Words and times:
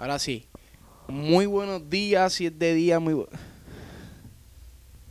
Ahora 0.00 0.18
sí. 0.18 0.46
Muy 1.08 1.44
buenos 1.44 1.90
días, 1.90 2.32
si 2.32 2.46
es 2.46 2.58
de 2.58 2.72
día, 2.72 2.98
muy 3.00 3.26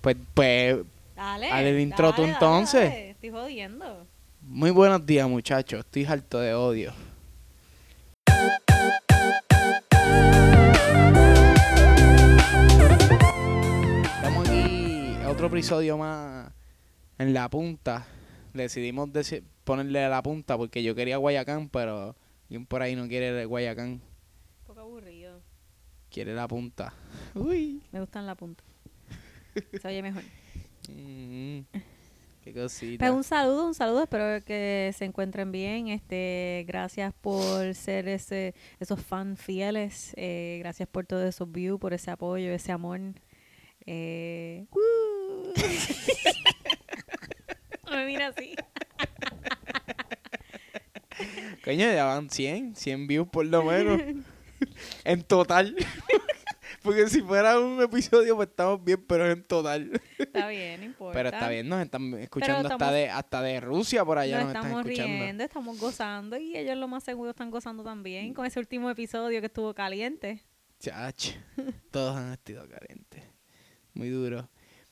Pues, 0.01 0.15
pues, 0.33 0.77
Dale. 1.15 1.51
Haz 1.51 1.61
el 1.61 1.79
intro 1.79 2.11
tú 2.15 2.21
dale, 2.23 2.33
entonces. 2.33 2.83
dale, 2.89 3.09
Estoy 3.11 3.29
jodiendo. 3.29 4.07
muy 4.41 4.71
buenos 4.71 5.05
días, 5.05 5.29
muchachos. 5.29 5.81
Estoy 5.81 6.05
harto 6.05 6.39
de 6.39 6.55
odio. 6.55 6.91
Estamos 14.15 14.47
aquí, 14.49 15.17
otro 15.27 15.47
episodio 15.47 15.97
más 15.97 16.51
en 17.17 17.33
la 17.33 17.49
punta. 17.49 18.05
Decidimos 18.53 19.09
deci- 19.09 19.43
ponerle 19.63 20.03
a 20.03 20.09
la 20.09 20.21
punta 20.21 20.57
porque 20.57 20.83
yo 20.83 20.95
quería 20.95 21.17
Guayacán, 21.17 21.69
pero 21.69 22.15
alguien 22.43 22.65
por 22.65 22.81
ahí 22.81 22.95
no 22.95 23.07
quiere 23.07 23.39
el 23.41 23.47
Guayacán, 23.47 24.01
poco 24.79 24.91
aburrido. 24.91 25.41
quiere 26.09 26.33
la 26.33 26.47
punta. 26.47 26.93
Uy. 27.35 27.83
Me 27.91 27.99
gustan 27.99 28.25
la 28.25 28.35
punta. 28.35 28.63
Se 29.79 29.87
oye 29.87 30.01
mejor. 30.01 30.23
Mm, 30.89 31.59
qué 32.43 32.53
cosita. 32.53 33.03
Pero 33.03 33.15
un 33.15 33.23
saludo, 33.23 33.67
un 33.67 33.73
saludo. 33.73 34.03
Espero 34.03 34.43
que 34.45 34.91
se 34.95 35.05
encuentren 35.05 35.51
bien. 35.51 35.89
Este, 35.89 36.63
gracias 36.67 37.13
por 37.13 37.73
ser 37.75 38.07
ese, 38.07 38.55
esos 38.79 39.01
fans 39.01 39.39
fieles. 39.39 40.13
Eh, 40.15 40.57
gracias 40.59 40.87
por 40.87 41.05
todos 41.05 41.27
esos 41.27 41.51
views, 41.51 41.79
por 41.79 41.93
ese 41.93 42.11
apoyo, 42.11 42.51
ese 42.51 42.71
amor. 42.71 42.99
Eh, 43.85 44.65
¡uh! 44.71 45.53
Me 47.91 48.05
mira 48.05 48.27
así. 48.27 48.55
Coño, 51.65 51.91
ya 51.91 52.05
van 52.05 52.29
100, 52.29 52.75
100 52.75 53.07
views 53.07 53.27
por 53.27 53.45
lo 53.45 53.63
menos. 53.63 53.99
en 55.03 55.23
total. 55.23 55.75
Porque 56.81 57.07
si 57.07 57.21
fuera 57.21 57.59
un 57.59 57.81
episodio, 57.81 58.35
pues 58.35 58.49
estamos 58.49 58.83
bien, 58.83 59.03
pero 59.05 59.25
es 59.25 59.33
en 59.33 59.43
total. 59.43 60.01
Está 60.17 60.47
bien, 60.47 60.79
no 60.79 60.85
importa. 60.85 61.17
Pero 61.17 61.29
está 61.29 61.49
bien, 61.49 61.67
nos 61.67 61.81
están 61.81 62.13
escuchando 62.15 62.69
hasta, 62.69 62.91
de, 62.91 63.09
hasta 63.09 63.41
de 63.41 63.59
Rusia 63.59 64.05
por 64.05 64.17
allá. 64.17 64.37
Nos 64.37 64.45
Nos, 64.45 64.49
están 64.55 64.65
estamos 64.65 64.85
escuchando. 64.85 65.23
riendo, 65.23 65.43
estamos 65.43 65.79
gozando 65.79 66.37
y 66.37 66.55
ellos 66.55 66.77
lo 66.77 66.87
más 66.87 67.03
seguro 67.03 67.31
están 67.31 67.51
gozando 67.51 67.83
también 67.83 68.33
con 68.33 68.45
ese 68.45 68.59
último 68.59 68.89
episodio 68.89 69.41
que 69.41 69.47
estuvo 69.47 69.73
caliente. 69.73 70.43
Chach, 70.79 71.31
todos 71.91 72.15
han 72.15 72.33
estado 72.33 72.69
calientes. 72.69 73.23
Muy 73.93 74.09
duro. 74.09 74.49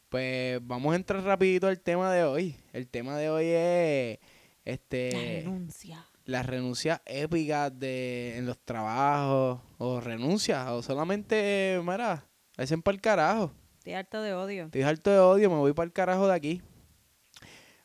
Pues 0.10 0.60
vamos 0.66 0.94
a 0.94 0.96
entrar 0.98 1.24
rapidito 1.24 1.68
al 1.68 1.80
tema 1.80 2.12
de 2.12 2.24
hoy. 2.24 2.56
El 2.74 2.88
tema 2.90 3.18
de 3.18 3.30
hoy 3.30 3.46
es 3.46 4.20
La 4.66 4.72
este 4.74 5.42
renuncia. 5.44 6.06
Las 6.28 6.46
renuncias 6.46 7.02
épicas 7.06 7.72
de 7.80 8.38
en 8.38 8.46
los 8.46 8.60
trabajos 8.60 9.62
o 9.78 10.00
renuncias 10.02 10.70
o 10.70 10.82
solamente, 10.84 11.80
mira, 11.84 12.26
hacen 12.58 12.82
para 12.82 12.96
el 12.96 13.02
carajo. 13.02 13.52
Estoy 13.78 13.94
harto 13.94 14.22
de 14.22 14.34
odio. 14.34 14.66
Estoy 14.66 14.82
harto 14.82 15.10
de 15.10 15.20
odio, 15.20 15.50
me 15.50 15.56
voy 15.56 15.72
para 15.74 15.86
el 15.86 15.94
carajo 15.94 16.28
de 16.28 16.34
aquí. 16.36 16.62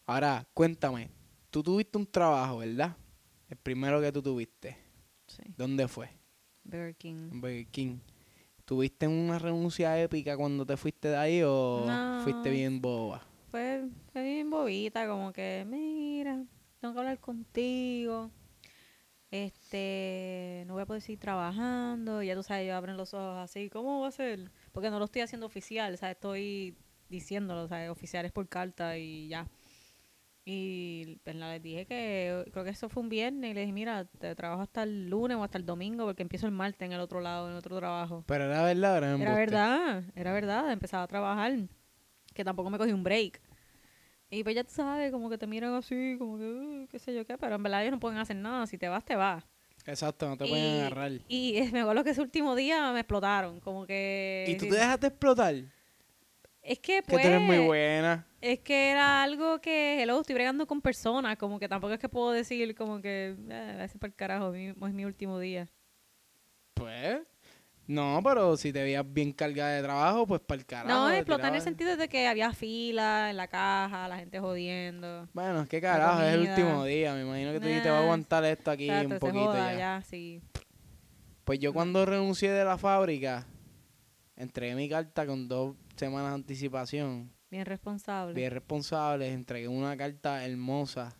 Ahora, 0.07 0.45
cuéntame, 0.55 1.11
tú 1.51 1.63
tuviste 1.63 1.97
un 1.97 2.07
trabajo, 2.07 2.59
¿verdad? 2.59 2.97
El 3.49 3.57
primero 3.57 4.01
que 4.01 4.11
tú 4.11 4.21
tuviste. 4.21 4.77
Sí. 5.29 5.43
¿Dónde 5.57 5.87
fue? 5.87 6.11
Burger 6.65 6.97
King. 6.97 7.31
Burger 7.41 7.67
King. 7.69 7.99
¿Tuviste 8.65 9.07
una 9.07 9.39
renuncia 9.39 10.01
épica 10.01 10.37
cuando 10.37 10.67
te 10.67 10.77
fuiste 10.77 11.09
de 11.09 11.17
ahí 11.17 11.43
o 11.45 11.85
No. 11.87 12.21
fuiste 12.25 12.51
bien 12.51 12.81
boba? 12.81 13.23
Fue, 13.51 13.85
fue 14.13 14.23
bien 14.25 14.51
bobita, 14.51 15.07
como 15.07 15.33
que, 15.33 15.65
mira, 15.69 16.43
tengo 16.83 16.95
que 16.95 17.01
hablar 17.01 17.21
contigo. 17.21 18.33
Este, 19.31 20.65
no 20.67 20.75
voy 20.75 20.83
a 20.83 20.87
poder 20.87 21.01
seguir 21.01 21.21
trabajando. 21.21 22.23
Ya 22.25 22.35
tú 22.35 22.43
sabes, 22.43 22.65
ellos 22.65 22.75
abren 22.75 22.97
los 22.97 23.15
ojos 23.15 23.39
así, 23.39 23.71
¿cómo 23.71 24.01
va 24.01 24.09
a 24.09 24.11
ser? 24.11 24.51
Porque 24.73 24.91
no 24.91 24.99
lo 24.99 25.05
estoy 25.05 25.23
haciendo 25.23 25.47
oficial, 25.47 25.95
o 25.95 25.97
sea, 25.97 26.11
estoy 26.11 26.77
diciéndolo, 27.09 27.63
o 27.63 27.69
sea, 27.69 27.91
oficial 27.91 28.27
es 28.27 28.33
por 28.33 28.49
carta 28.49 28.99
y 28.99 29.29
ya. 29.29 29.47
Y 30.45 31.21
pues 31.23 31.37
les 31.37 31.63
dije 31.63 31.87
que 31.87 32.45
creo 32.51 32.65
que 32.65 32.71
eso 32.71 32.89
fue 32.89 33.01
un 33.05 33.09
viernes 33.09 33.53
y 33.53 33.55
les 33.55 33.63
dije, 33.63 33.73
mira, 33.73 34.05
te 34.07 34.35
trabajo 34.35 34.63
hasta 34.63 34.83
el 34.83 35.09
lunes 35.09 35.37
o 35.37 35.45
hasta 35.45 35.59
el 35.59 35.65
domingo 35.65 36.05
porque 36.05 36.23
empiezo 36.23 36.47
el 36.47 36.53
martes 36.53 36.85
en 36.85 36.93
el 36.93 37.01
otro 37.01 37.21
lado, 37.21 37.49
en 37.49 37.55
otro 37.55 37.77
trabajo. 37.77 38.25
Pero 38.27 38.47
era 38.47 38.65
verdad, 38.65 38.99
era 38.99 39.15
Era 39.15 39.37
verdad, 39.37 40.05
era 40.17 40.33
verdad, 40.33 40.73
empezaba 40.73 41.05
a 41.05 41.07
trabajar, 41.07 41.57
que 42.35 42.45
tampoco 42.45 42.71
me 42.71 42.79
cogí 42.79 42.93
un 42.93 43.05
break. 43.05 43.41
Y 44.35 44.43
pues 44.45 44.55
ya 44.57 44.65
tú 44.65 44.71
sabes, 44.73 45.13
como 45.13 45.29
que 45.29 45.37
te 45.37 45.47
miran 45.47 45.75
así, 45.75 46.17
como 46.19 46.39
que, 46.39 46.45
"Uh, 46.45 46.87
qué 46.91 46.99
sé 46.99 47.15
yo 47.15 47.27
qué, 47.27 47.37
pero 47.37 47.57
en 47.57 47.63
verdad 47.63 47.83
ellos 47.83 47.93
no 47.93 48.01
pueden 48.01 48.19
hacer 48.19 48.35
nada, 48.37 48.67
si 48.67 48.79
te 48.79 48.89
vas, 48.89 49.05
te 49.05 49.15
vas. 49.15 49.45
Exacto, 49.85 50.27
no 50.27 50.39
te 50.39 50.47
pueden 50.49 50.65
agarrar. 50.65 51.13
Y 51.29 51.59
es- 51.59 51.71
me 51.71 51.83
acuerdo 51.83 52.03
que 52.03 52.11
ese 52.11 52.23
último 52.23 52.55
día 52.55 52.93
me 52.93 53.01
explotaron, 53.01 53.61
como 53.61 53.85
que... 53.85 54.47
¿Y 54.49 54.55
tú 54.57 54.67
te 54.67 54.75
dejaste 54.77 55.09
explotar? 55.09 55.55
Es 56.63 56.79
que 56.79 57.03
Que 57.03 57.03
pues, 57.03 57.21
tú 57.23 57.29
eres 57.29 57.43
muy 57.43 57.59
buena. 57.59 58.27
es 58.41 58.61
que 58.61 58.91
era 58.93 59.23
algo 59.23 59.61
que, 59.61 60.03
hello, 60.03 60.21
estoy 60.23 60.35
bregando 60.35 60.67
con 60.67 60.81
personas, 60.81 61.37
como 61.37 61.59
que 61.59 61.69
tampoco 61.69 61.93
es 61.93 62.01
que 62.01 62.09
puedo 62.09 62.31
decir 62.31 62.75
como 62.75 63.03
que, 63.03 63.37
eh, 63.51 63.81
ese 63.85 63.99
para 63.99 64.09
el 64.09 64.15
carajo, 64.15 64.51
mi- 64.51 64.69
es 64.69 64.77
mi 64.95 65.05
último 65.05 65.39
día. 65.41 65.69
Pues, 66.75 67.21
no, 67.87 68.21
pero 68.23 68.57
si 68.57 68.73
te 68.73 68.83
veías 68.83 69.05
bien 69.13 69.33
cargada 69.33 69.73
de 69.73 69.83
trabajo, 69.83 70.27
pues 70.27 70.41
para 70.41 70.61
el 70.61 70.67
carajo. 70.67 70.89
no, 70.89 71.11
explotar 71.11 71.49
en 71.49 71.57
el 71.57 71.63
sentido 71.63 71.97
de 71.97 72.09
que 72.09 72.29
había 72.29 72.53
fila 72.53 73.31
en 73.31 73.37
la 73.37 73.49
caja, 73.49 74.07
la 74.09 74.17
gente 74.17 74.39
jodiendo. 74.39 75.29
Bueno, 75.33 75.67
qué 75.69 75.81
carajo, 75.81 76.23
es 76.23 76.35
el 76.35 76.49
último 76.49 76.85
día. 76.85 77.15
Me 77.15 77.23
imagino 77.23 77.53
que 77.53 77.61
tú 77.61 77.67
dijiste, 77.67 77.91
voy 77.91 77.99
a 77.99 78.03
aguantar 78.03 78.45
esto 78.45 78.71
aquí 78.71 78.89
un 78.89 79.19
poquito 79.19 79.47
joda, 79.47 79.73
ya. 79.73 79.79
ya, 79.79 80.03
sí. 80.03 80.41
Pues 81.45 81.59
yo 81.59 81.73
cuando 81.73 82.07
renuncié 82.07 82.53
de 82.53 82.65
la 82.65 82.79
fábrica, 82.79 83.47
entregué 84.37 84.77
mi 84.77 84.89
carta 84.89 85.27
con 85.27 85.49
dos 85.49 85.75
semanas 85.97 86.31
de 86.31 86.35
anticipación. 86.37 87.33
Bien 87.51 87.67
responsable. 87.67 88.33
Bien 88.33 88.53
responsable, 88.53 89.31
entregué 89.33 89.67
una 89.67 89.97
carta 89.97 90.45
hermosa. 90.45 91.15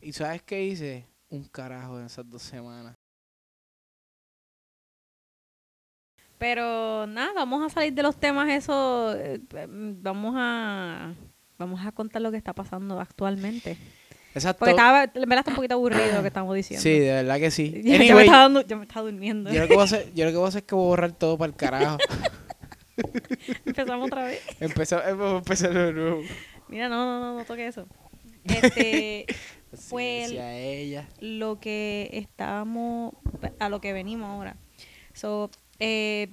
¿Y 0.00 0.12
sabes 0.12 0.42
qué 0.42 0.64
hice? 0.64 1.06
Un 1.28 1.44
carajo 1.44 1.98
en 1.98 2.06
esas 2.06 2.28
dos 2.28 2.42
semanas. 2.42 2.99
Pero 6.40 7.06
nada, 7.06 7.32
vamos 7.34 7.64
a 7.64 7.68
salir 7.72 7.92
de 7.92 8.02
los 8.02 8.18
temas 8.18 8.48
eso. 8.48 9.14
eh, 9.16 9.38
mm, 9.68 10.02
Vamos 10.02 10.34
a 10.36 11.12
vamos 11.58 11.84
a 11.86 11.92
contar 11.92 12.22
lo 12.22 12.30
que 12.32 12.38
está 12.38 12.54
pasando 12.54 12.98
actualmente. 12.98 13.76
Exacto. 14.34 14.60
Porque 14.60 14.70
estaba, 14.70 15.04
en 15.04 15.12
verdad 15.12 15.40
está 15.40 15.50
un 15.50 15.56
poquito 15.56 15.74
aburrido 15.74 16.06
lo 16.14 16.22
que 16.22 16.28
estamos 16.28 16.54
diciendo. 16.56 16.82
Sí, 16.82 16.98
de 16.98 17.12
verdad 17.12 17.38
que 17.38 17.50
sí. 17.50 17.82
Ya 17.84 17.98
me 18.14 18.22
estaba 18.22 18.42
dando- 18.44 18.62
ya 18.66 18.76
me 18.76 18.82
estaba 18.84 19.02
durmiendo. 19.10 19.52
yo 19.52 19.60
lo 19.60 19.68
que 19.68 19.74
voy 19.74 19.82
a 19.82 19.84
hacer, 19.84 20.12
yo 20.14 20.24
lo 20.24 20.30
que 20.30 20.36
voy 20.38 20.46
a 20.46 20.48
hacer 20.48 20.60
es 20.62 20.66
que 20.66 20.74
voy 20.74 20.84
a 20.84 20.88
borrar 20.88 21.12
todo 21.12 21.36
para 21.36 21.50
el 21.50 21.56
carajo. 21.56 21.98
Empezamos 23.66 24.06
otra 24.06 24.24
vez. 24.24 24.40
A 24.60 24.64
empezar 24.64 25.04
de 25.04 25.92
nuevo. 25.92 26.22
Mira, 26.68 26.88
no, 26.88 27.04
no, 27.04 27.20
no, 27.20 27.38
no 27.38 27.44
toque 27.44 27.66
eso. 27.66 27.86
Este, 28.44 29.26
decía 29.70 30.56
ella. 30.58 31.06
lo 31.20 31.60
que 31.60 32.08
estábamos, 32.14 33.12
a 33.58 33.68
lo 33.68 33.80
que 33.82 33.92
venimos 33.92 34.28
ahora. 34.30 34.56
So, 35.12 35.50
eh, 35.80 36.28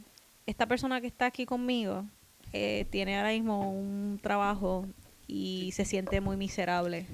esta 0.45 0.65
persona 0.67 1.01
que 1.01 1.07
está 1.07 1.25
aquí 1.25 1.45
conmigo 1.45 2.05
eh, 2.53 2.85
tiene 2.89 3.17
ahora 3.17 3.31
mismo 3.31 3.71
un 3.71 4.19
trabajo 4.21 4.85
y 5.27 5.71
se 5.73 5.83
siente 5.85 6.21
muy 6.21 6.37
miserable. 6.37 7.05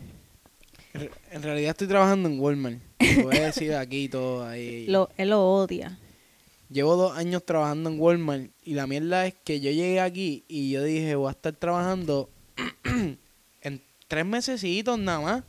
En- 0.94 1.10
En 1.32 1.42
realidad 1.42 1.72
estoy 1.72 1.88
trabajando 1.88 2.30
en 2.30 2.40
Walmart. 2.40 2.80
Lo 3.18 3.24
voy 3.24 3.38
a 3.38 3.46
decir 3.46 3.74
aquí 3.74 4.08
todo 4.10 4.46
ahí. 4.46 4.86
Lo, 4.90 5.10
él 5.18 5.30
lo 5.30 5.42
odia. 5.44 5.98
Llevo 6.70 6.96
dos 6.96 7.16
años 7.18 7.44
trabajando 7.46 7.90
en 7.90 8.00
Walmart 8.00 8.50
y 8.64 8.74
la 8.74 8.88
mierda 8.88 9.26
es 9.28 9.34
que 9.44 9.60
yo 9.60 9.70
llegué 9.72 10.00
aquí 10.00 10.44
y 10.48 10.72
yo 10.72 10.84
dije 10.84 11.16
voy 11.16 11.28
a 11.30 11.32
estar 11.32 11.54
trabajando 11.54 12.30
en 13.62 13.82
tres 14.08 14.26
mesecitos 14.26 14.98
nada 15.00 15.20
más. 15.20 15.44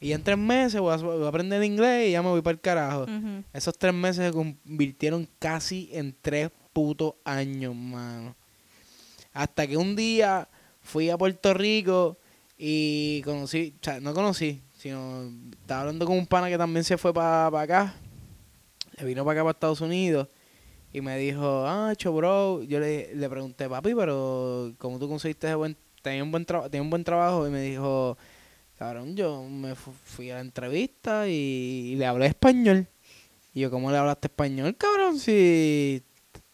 Y 0.00 0.12
en 0.12 0.22
tres 0.22 0.36
meses 0.36 0.80
voy 0.80 0.92
a, 0.92 0.96
voy 0.96 1.24
a 1.24 1.28
aprender 1.28 1.62
inglés 1.64 2.08
y 2.08 2.12
ya 2.12 2.22
me 2.22 2.28
voy 2.28 2.42
para 2.42 2.52
el 2.54 2.60
carajo. 2.60 3.06
Esos 3.52 3.76
tres 3.78 3.94
meses 3.94 4.26
se 4.26 4.32
convirtieron 4.32 5.26
casi 5.38 5.88
en 5.92 6.14
tres 6.20 6.50
putos 6.72 7.14
años, 7.24 7.74
mano. 7.74 8.36
Hasta 9.32 9.66
que 9.66 9.76
un 9.76 9.96
día 9.96 10.48
fui 10.82 11.08
a 11.10 11.16
Puerto 11.16 11.54
Rico 11.54 12.18
y 12.58 13.22
conocí, 13.22 13.74
o 13.80 13.84
sea, 13.84 14.00
no 14.00 14.12
conocí, 14.14 14.62
sino 14.78 15.30
estaba 15.60 15.82
hablando 15.82 16.06
con 16.06 16.16
un 16.18 16.26
pana 16.26 16.48
que 16.48 16.58
también 16.58 16.84
se 16.84 16.96
fue 16.98 17.12
para 17.12 17.46
acá. 17.60 17.94
Le 18.98 19.04
vino 19.06 19.24
para 19.24 19.40
acá, 19.40 19.44
para 19.44 19.52
Estados 19.56 19.80
Unidos. 19.80 20.28
Y 20.92 21.00
me 21.02 21.18
dijo, 21.18 21.64
ah, 21.66 21.92
cho, 21.96 22.12
bro. 22.12 22.62
Yo 22.62 22.80
le, 22.80 23.14
le 23.14 23.28
pregunté, 23.28 23.68
papi, 23.68 23.94
pero 23.94 24.72
¿cómo 24.78 24.98
tú 24.98 25.08
conseguiste 25.08 25.46
ese 25.48 25.54
buen, 25.54 25.76
tenía 26.02 26.22
un 26.22 26.30
buen, 26.30 26.46
traba- 26.46 26.70
tenía 26.70 26.82
un 26.82 26.88
buen 26.90 27.04
trabajo? 27.04 27.46
Y 27.46 27.50
me 27.50 27.60
dijo, 27.60 28.16
cabrón, 28.78 29.16
yo 29.16 29.42
me 29.44 29.74
fu- 29.74 29.92
fui 30.04 30.30
a 30.30 30.34
la 30.36 30.40
entrevista 30.40 31.28
y, 31.28 31.94
le 31.96 32.06
hablé 32.06 32.26
español. 32.26 32.86
Y 33.54 33.60
yo, 33.60 33.70
¿cómo 33.70 33.90
le 33.90 33.96
hablaste 33.98 34.28
español, 34.28 34.76
cabrón? 34.76 35.18
Si 35.18 36.02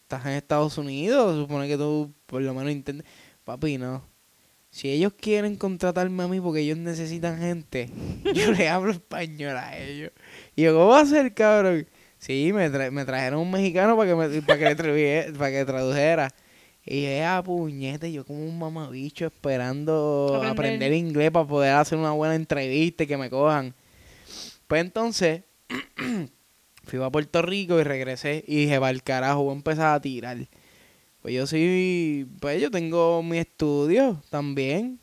estás 0.03 0.25
en 0.25 0.33
Estados 0.33 0.77
Unidos, 0.77 1.35
supone 1.37 1.67
que 1.67 1.77
tú 1.77 2.13
por 2.25 2.41
lo 2.41 2.53
menos 2.53 2.71
intentas. 2.71 3.05
Papi, 3.43 3.77
no. 3.77 4.03
Si 4.69 4.89
ellos 4.89 5.13
quieren 5.13 5.55
contratarme 5.55 6.23
a 6.23 6.27
mí 6.27 6.39
porque 6.41 6.61
ellos 6.61 6.77
necesitan 6.77 7.37
gente, 7.39 7.89
yo 8.33 8.51
le 8.51 8.69
hablo 8.69 8.91
español 8.91 9.57
a 9.57 9.77
ellos. 9.77 10.11
Y 10.55 10.63
yo, 10.63 10.73
¿cómo 10.73 10.87
va 10.87 11.01
a 11.01 11.05
ser, 11.05 11.33
cabrón? 11.33 11.87
Sí, 12.17 12.51
me, 12.53 12.71
tra- 12.71 12.89
me 12.89 13.03
trajeron 13.05 13.39
un 13.41 13.51
mexicano 13.51 13.97
para 13.97 14.09
que, 14.09 14.15
me, 14.15 14.41
para 14.41 14.59
que, 14.75 14.83
le 14.83 15.33
para 15.33 15.51
que 15.51 15.65
tradujera. 15.65 16.33
Y 16.85 17.03
yo, 17.03 17.27
a 17.29 17.41
puñete, 17.43 18.11
yo 18.11 18.25
como 18.25 18.39
un 18.43 18.59
mamabicho 18.59 19.25
esperando 19.27 20.27
Aprender. 20.35 20.51
aprender 20.51 20.93
inglés 20.93 21.31
para 21.31 21.47
poder 21.47 21.73
hacer 21.75 21.97
una 21.97 22.11
buena 22.11 22.35
entrevista 22.35 23.03
y 23.03 23.07
que 23.07 23.17
me 23.17 23.29
cojan. 23.29 23.73
Pues 24.67 24.81
entonces, 24.81 25.43
fui 26.83 27.01
a 27.01 27.09
Puerto 27.09 27.41
Rico 27.41 27.79
y 27.79 27.83
regresé 27.83 28.43
y 28.47 28.63
dije, 28.65 28.79
va 28.79 28.89
el 28.89 29.01
carajo, 29.03 29.43
voy 29.43 29.53
a 29.53 29.57
empezar 29.57 29.95
a 29.95 30.01
tirar. 30.01 30.37
Pues 31.21 31.33
yo 31.33 31.47
soy, 31.47 32.27
pues 32.41 32.61
yo 32.61 32.69
tengo 32.69 33.23
mi 33.23 33.37
estudio 33.37 34.21
también. 34.29 34.99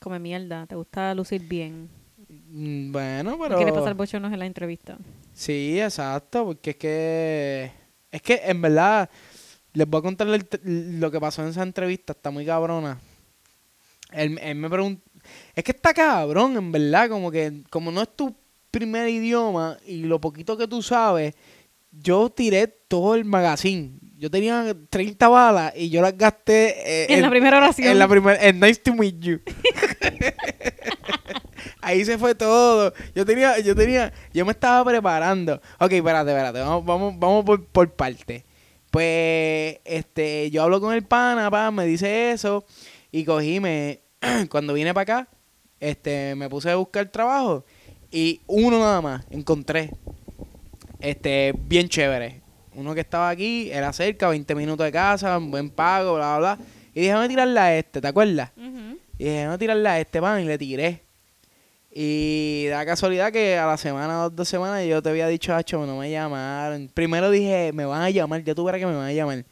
Come 0.00 0.20
mierda, 0.20 0.66
te 0.66 0.76
gusta 0.76 1.12
lucir 1.14 1.42
bien. 1.42 1.88
Mm, 2.28 2.92
Bueno, 2.92 3.32
No 3.32 3.38
pero... 3.42 3.56
quieres 3.56 3.74
pasar 3.74 3.94
bochornos 3.94 4.32
en 4.32 4.38
la 4.38 4.46
entrevista. 4.46 4.96
Sí, 5.32 5.80
exacto, 5.80 6.44
porque 6.44 6.70
es 6.70 6.76
que... 6.76 7.70
Es 8.12 8.22
que 8.22 8.40
en 8.44 8.62
verdad, 8.62 9.10
les 9.74 9.88
voy 9.88 9.98
a 9.98 10.02
contar 10.02 10.26
lo 10.26 11.10
que 11.10 11.20
pasó 11.20 11.42
en 11.42 11.48
esa 11.48 11.62
entrevista, 11.62 12.12
está 12.12 12.30
muy 12.30 12.46
cabrona. 12.46 13.00
Él, 14.12 14.38
él 14.42 14.54
me 14.54 14.70
preguntó... 14.70 15.02
Es 15.54 15.64
que 15.64 15.72
está 15.72 15.92
cabrón, 15.92 16.56
en 16.56 16.72
verdad, 16.72 17.08
como 17.08 17.30
que 17.30 17.62
como 17.70 17.90
no 17.90 18.02
es 18.02 18.08
tu 18.14 18.34
primer 18.70 19.08
idioma 19.08 19.78
y 19.86 20.02
lo 20.02 20.20
poquito 20.20 20.56
que 20.56 20.68
tú 20.68 20.82
sabes, 20.82 21.34
yo 21.90 22.30
tiré 22.30 22.66
todo 22.66 23.14
el 23.14 23.24
magazine. 23.24 23.98
Yo 24.16 24.30
tenía 24.30 24.74
30 24.90 25.28
balas 25.28 25.72
y 25.76 25.90
yo 25.90 26.00
las 26.00 26.16
gasté 26.16 27.04
eh, 27.04 27.06
En 27.08 27.22
la 27.22 27.30
primera 27.30 27.58
oración. 27.58 27.88
En 27.88 27.98
la 27.98 28.08
primera, 28.08 28.42
en 28.42 28.60
Nice 28.60 28.80
to 28.80 28.94
meet 28.94 29.18
you. 29.20 29.40
Ahí 31.80 32.04
se 32.04 32.16
fue 32.16 32.34
todo. 32.34 32.94
Yo 33.14 33.26
tenía, 33.26 33.58
yo 33.58 33.74
tenía, 33.74 34.12
yo 34.32 34.46
me 34.46 34.52
estaba 34.52 34.88
preparando. 34.88 35.60
Ok, 35.78 35.92
espérate, 35.92 36.30
espérate, 36.30 36.60
vamos, 36.60 36.84
vamos, 36.84 37.18
vamos 37.18 37.44
por, 37.44 37.64
por 37.66 37.92
parte. 37.92 38.44
Pues, 38.94 39.80
este, 39.84 40.52
yo 40.52 40.62
hablo 40.62 40.80
con 40.80 40.94
el 40.94 41.02
pana, 41.02 41.50
pa, 41.50 41.72
me 41.72 41.84
dice 41.84 42.30
eso, 42.30 42.64
y 43.10 43.24
cogí, 43.24 43.58
me, 43.58 44.02
cuando 44.48 44.72
vine 44.72 44.94
para 44.94 45.02
acá, 45.02 45.28
este, 45.80 46.36
me 46.36 46.48
puse 46.48 46.70
a 46.70 46.76
buscar 46.76 47.08
trabajo, 47.08 47.64
y 48.12 48.40
uno 48.46 48.78
nada 48.78 49.00
más, 49.00 49.26
encontré, 49.30 49.90
este, 51.00 51.54
bien 51.66 51.88
chévere. 51.88 52.40
Uno 52.76 52.94
que 52.94 53.00
estaba 53.00 53.30
aquí, 53.30 53.68
era 53.72 53.92
cerca, 53.92 54.28
20 54.28 54.54
minutos 54.54 54.86
de 54.86 54.92
casa, 54.92 55.38
un 55.38 55.50
buen 55.50 55.70
pago, 55.70 56.14
bla, 56.14 56.38
bla, 56.38 56.54
bla. 56.54 56.64
Y 56.94 57.00
dije, 57.00 57.10
déjame 57.10 57.28
tirarla 57.28 57.64
a 57.64 57.76
este, 57.76 58.00
¿te 58.00 58.06
acuerdas? 58.06 58.52
Y 59.18 59.24
dije, 59.24 59.46
no 59.46 59.58
tirarla 59.58 59.94
a 59.94 59.98
este 59.98 60.20
pan 60.20 60.40
y 60.40 60.44
le 60.44 60.56
tiré. 60.56 61.03
Y 61.96 62.66
da 62.70 62.84
casualidad 62.84 63.30
que 63.30 63.56
a 63.56 63.66
la 63.66 63.76
semana 63.76 64.24
o 64.24 64.30
dos 64.30 64.48
semanas 64.48 64.84
yo 64.84 65.00
te 65.00 65.10
había 65.10 65.28
dicho, 65.28 65.54
Hacho, 65.54 65.86
no 65.86 65.98
me 65.98 66.10
llamaron. 66.10 66.90
Primero 66.92 67.30
dije, 67.30 67.70
me 67.72 67.84
van 67.84 68.02
a 68.02 68.10
llamar, 68.10 68.42
ya 68.42 68.52
tú 68.52 68.66
que 68.66 68.84
me 68.84 68.96
van 68.96 69.06
a 69.06 69.12
llamar. 69.12 69.44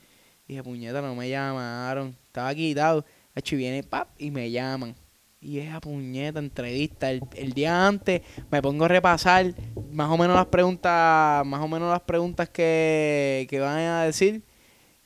Dije, 0.49 0.61
puñeta, 0.61 1.01
no 1.01 1.15
me 1.15 1.31
llamaron. 1.31 2.17
Estaba 2.27 2.53
quitado. 2.53 3.05
Hacho, 3.37 3.55
y 3.55 3.59
viene 3.59 3.85
pap 3.85 4.09
y 4.19 4.33
me 4.33 4.51
llaman. 4.51 4.97
Y 5.41 5.61
esa 5.61 5.81
puñeta, 5.81 6.41
entrevista. 6.41 7.13
El, 7.13 7.23
el 7.37 7.53
día 7.53 7.87
antes 7.87 8.23
me 8.51 8.61
pongo 8.61 8.87
a 8.87 8.89
repasar 8.89 9.55
más 9.93 10.11
o 10.11 10.19
menos 10.19 10.35
las 10.35 10.47
preguntas, 10.47 11.47
más 11.47 11.61
o 11.61 11.69
menos 11.69 11.93
las 11.93 12.01
preguntas 12.01 12.49
que, 12.49 13.47
que 13.49 13.61
van 13.61 13.79
a 13.79 14.03
decir. 14.03 14.43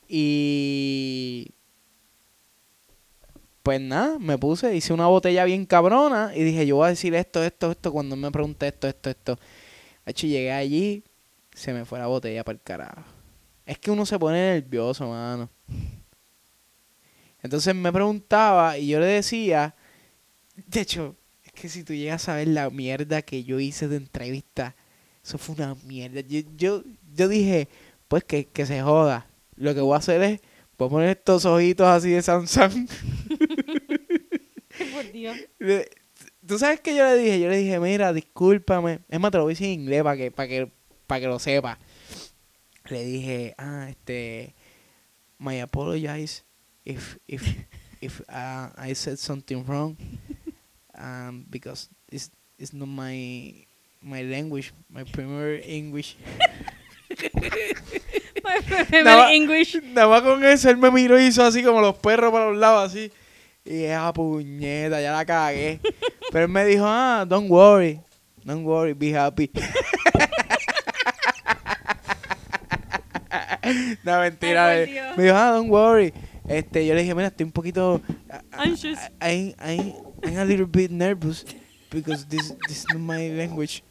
Y 0.09 1.49
pues 3.67 3.81
nada, 3.81 4.17
me 4.21 4.39
puse, 4.39 4.77
hice 4.77 4.93
una 4.93 5.09
botella 5.09 5.45
bien 5.45 5.67
cabrona 5.67 6.31
y 6.37 6.45
dije, 6.45 6.65
yo 6.69 6.77
voy 6.77 6.87
a 6.87 6.91
decir 6.91 7.13
esto, 7.17 7.43
esto, 7.43 7.73
esto, 7.73 7.91
cuando 7.91 8.15
me 8.15 8.31
pregunté 8.31 8.69
esto, 8.69 8.87
esto, 8.87 9.11
esto. 9.11 9.41
Hacho, 10.05 10.29
llegué 10.29 10.53
allí, 10.53 11.03
se 11.53 11.73
me 11.73 11.85
fue 11.85 11.99
la 11.99 12.07
botella 12.07 12.45
para 12.45 12.55
el 12.55 12.63
carajo. 12.63 13.03
Es 13.65 13.77
que 13.81 13.91
uno 13.91 14.07
se 14.07 14.21
pone 14.21 14.39
nervioso, 14.39 15.09
mano. 15.09 15.51
Entonces 17.43 17.75
me 17.75 17.93
preguntaba 17.93 18.79
y 18.79 18.87
yo 18.87 19.01
le 19.01 19.07
decía, 19.07 19.75
de 20.55 20.83
hecho, 20.83 21.17
es 21.43 21.51
que 21.51 21.69
si 21.69 21.83
tú 21.83 21.93
llegas 21.93 22.29
a 22.29 22.37
ver 22.37 22.47
la 22.47 22.71
mierda 22.71 23.21
que 23.23 23.43
yo 23.43 23.59
hice 23.59 23.89
de 23.89 23.97
entrevista, 23.97 24.77
eso 25.25 25.39
fue 25.39 25.57
una 25.57 25.75
mierda. 25.83 26.21
Yo, 26.21 26.43
yo, 26.57 26.85
yo 27.17 27.27
dije, 27.27 27.69
pues 28.07 28.23
que, 28.23 28.45
que 28.45 28.65
se 28.65 28.81
joda. 28.81 29.27
Lo 29.57 29.75
que 29.75 29.81
voy 29.81 29.95
a 29.95 29.99
hacer 29.99 30.23
es, 30.23 30.41
voy 30.79 30.87
a 30.87 30.91
poner 30.91 31.09
estos 31.09 31.45
ojitos 31.47 31.89
así 31.89 32.11
de 32.11 32.23
Samsung. 32.23 32.87
Por 34.97 35.13
Dios. 35.13 35.37
¿Tú 36.47 36.59
sabes 36.59 36.81
qué 36.81 36.97
yo 36.97 37.05
le 37.05 37.17
dije? 37.17 37.41
Yo 37.41 37.49
le 37.51 37.59
dije, 37.59 37.79
mira, 37.79 38.13
discúlpame. 38.13 39.01
Es 39.09 39.21
más, 39.21 39.31
te 39.31 39.39
lo 39.39 39.45
voy 39.45 39.53
a 39.53 39.55
decir 39.55 39.67
en 39.67 39.81
inglés 39.81 40.03
para 40.03 40.17
que, 40.17 40.31
para 40.31 40.49
que, 40.49 40.71
para 41.07 41.21
que 41.21 41.27
lo 41.27 41.39
sepa. 41.39 41.79
Le 42.89 43.05
dije, 43.05 43.55
ah, 43.59 43.87
este, 43.91 44.55
my 45.39 45.61
apologize 45.61 46.45
if, 46.85 47.19
if, 47.27 47.43
if 48.01 48.21
uh, 48.29 48.69
I 48.79 48.95
said 48.95 49.19
something 49.19 49.65
wrong. 49.67 49.97
Um, 50.99 51.45
because 51.51 51.91
it's, 52.11 52.31
it's 52.59 52.73
not 52.73 52.89
my, 52.89 53.67
my 54.01 54.23
language, 54.23 54.73
my 54.89 55.05
primary 55.05 55.63
English. 55.65 56.17
My 58.45 58.61
primer 58.61 59.03
Nada- 59.05 59.33
English. 59.35 59.75
Nada 59.83 60.07
más 60.09 60.23
con 60.23 60.45
eso, 60.45 60.71
él 60.71 60.77
me 60.77 60.91
miró 60.91 61.19
y 61.19 61.27
hizo 61.27 61.43
así 61.45 61.63
como 61.65 61.81
los 61.81 61.97
perros 61.97 62.31
para 62.33 62.51
los 62.51 62.57
lados, 62.57 62.93
así. 62.93 63.11
Y 63.67 63.83
esa 63.83 64.13
puñeta, 64.13 65.01
ya 65.01 65.11
la 65.13 65.25
cagué. 65.25 65.81
Pero 66.31 66.45
él 66.45 66.51
me 66.51 66.65
dijo, 66.65 66.85
ah, 66.87 67.25
don't 67.29 67.51
worry. 67.51 68.01
Don't 68.45 68.65
worry, 68.65 68.93
be 68.93 69.13
happy. 69.13 69.51
no, 74.05 74.21
mentira. 74.21 74.69
Ay, 74.69 75.01
me 75.17 75.25
dijo, 75.25 75.35
ah, 75.35 75.51
don't 75.51 75.69
worry. 75.69 76.15
Este, 76.49 76.87
yo 76.87 76.95
le 76.95 77.03
dije, 77.03 77.13
mira, 77.15 77.27
estoy 77.29 77.45
un 77.45 77.53
poquito... 77.53 78.01
Anxious. 78.53 79.01
I, 79.21 79.57
I, 79.59 79.97
I'm 80.23 80.39
a 80.39 80.45
little 80.45 80.67
bit 80.67 80.93
nervous 80.93 81.45
because 81.91 82.25
this, 82.27 82.55
this 82.69 82.79
is 82.79 82.87
not 82.91 83.01
my 83.01 83.29
language. 83.31 83.83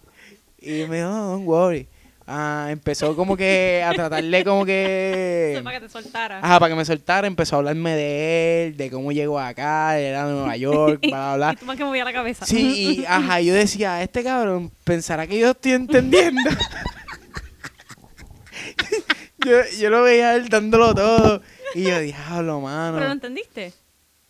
Y 0.62 0.88
me 0.88 0.98
dijo, 0.98 1.10
oh, 1.10 1.32
don't 1.34 1.46
worry. 1.46 1.90
Ah, 2.28 2.70
empezó 2.72 3.16
como 3.16 3.38
que 3.38 3.84
a 3.86 3.94
tratarle 3.94 4.44
como 4.44 4.66
que... 4.66 5.60
Para 5.64 5.80
que 5.80 5.86
te 5.86 5.92
soltara. 5.92 6.40
Ajá, 6.40 6.60
para 6.60 6.70
que 6.70 6.76
me 6.76 6.86
soltara, 6.86 7.28
empezó 7.28 7.56
a 7.56 7.60
hablarme 7.60 7.96
de 7.96 8.66
él, 8.66 8.78
de 8.78 8.90
cómo 8.90 9.12
llegó 9.12 9.40
acá, 9.40 10.00
era 10.00 10.26
de 10.26 10.34
Nueva 10.34 10.58
York, 10.58 11.02
bla, 11.08 11.36
bla, 11.36 11.52
Y 11.54 11.58
tú 11.58 11.66
más 11.66 11.78
que 11.78 11.84
movía 11.84 12.04
la 12.04 12.14
cabeza. 12.14 12.46
Sí, 12.46 13.02
y 13.02 13.06
ajá, 13.06 13.42
yo 13.42 13.54
decía, 13.54 14.02
este 14.02 14.24
cabrón 14.24 14.72
pensará 14.84 15.28
que 15.28 15.38
yo 15.38 15.52
estoy 15.52 15.74
entendiendo. 15.74 16.50
yo, 19.46 19.58
yo 19.80 19.90
lo 19.92 20.02
veía 20.02 20.36
él 20.36 20.50
dándolo 20.50 20.96
todo. 20.96 21.42
Y 21.76 21.84
yo, 21.84 22.00
diablo, 22.00 22.62
mano. 22.62 22.96
¿Pero 22.96 23.08
lo 23.08 23.14
entendiste? 23.14 23.72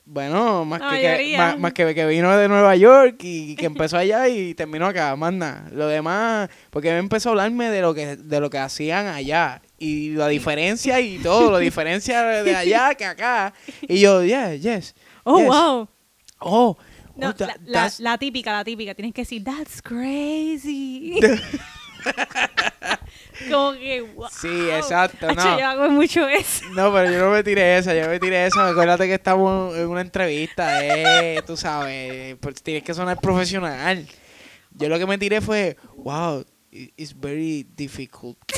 Bueno, 0.08 0.66
más 0.66 0.80
que, 0.80 1.36
más, 1.36 1.58
más 1.58 1.74
que 1.74 1.96
que 1.96 2.06
vino 2.06 2.36
de 2.38 2.48
Nueva 2.48 2.76
York 2.76 3.18
y 3.24 3.56
que 3.56 3.66
empezó 3.66 3.98
allá 3.98 4.28
y 4.28 4.54
terminó 4.54 4.86
acá, 4.86 5.16
más 5.16 5.34
nada. 5.34 5.68
Lo 5.72 5.88
demás, 5.88 6.50
porque 6.70 6.96
empezó 6.96 7.30
a 7.30 7.32
hablarme 7.32 7.72
de 7.72 7.82
lo 7.82 7.96
que 7.96 8.16
de 8.16 8.40
lo 8.40 8.52
que 8.52 8.60
hacían 8.60 9.08
allá 9.08 9.64
y 9.80 10.12
la 10.12 10.28
diferencia 10.28 11.00
y 11.00 11.18
todo, 11.18 11.52
la 11.52 11.58
diferencia 11.58 12.24
de 12.44 12.56
allá 12.56 12.94
que 12.94 13.06
acá. 13.06 13.54
Y 13.82 14.00
yo, 14.00 14.24
yeah, 14.24 14.54
yes. 14.54 14.94
Oh, 15.24 15.40
yes. 15.40 15.48
wow. 15.48 15.90
Oh, 16.40 16.78
No, 17.16 17.30
oh, 17.30 17.48
la, 17.66 17.92
la 17.98 18.18
típica, 18.20 18.52
la 18.52 18.64
típica. 18.64 18.94
Tienes 18.94 19.14
que 19.14 19.22
decir, 19.22 19.44
that's 19.44 19.82
crazy. 19.82 21.20
Como 23.52 23.74
que, 23.74 24.02
wow. 24.02 24.30
Sí, 24.32 24.70
exacto, 24.70 25.28
no. 25.34 25.60
yo 25.60 25.66
hago 25.66 25.90
mucho 25.90 26.28
eso. 26.28 26.66
No, 26.70 26.94
pero 26.94 27.12
yo 27.12 27.20
no 27.20 27.32
me 27.32 27.44
tiré 27.44 27.78
esa, 27.78 27.94
yo 27.94 28.08
me 28.08 28.20
tiré 28.20 28.46
esa. 28.46 28.70
Acuérdate 28.70 29.08
que 29.08 29.16
estamos 29.16 29.76
en 29.76 29.88
una 29.88 30.02
entrevista, 30.02 30.84
eh, 30.84 31.42
tú 31.46 31.58
sabes, 31.58 32.38
pues 32.40 32.62
tienes 32.64 32.84
que 32.84 32.94
sonar 32.94 33.20
profesional. 33.20 34.08
Yo 34.72 34.90
lo 34.90 34.98
que 34.98 35.06
me 35.06 35.18
tiré 35.18 35.42
fue, 35.42 35.78
wow, 35.98 36.46
it's 36.72 37.14
very 37.18 37.66
difficult. 37.76 38.38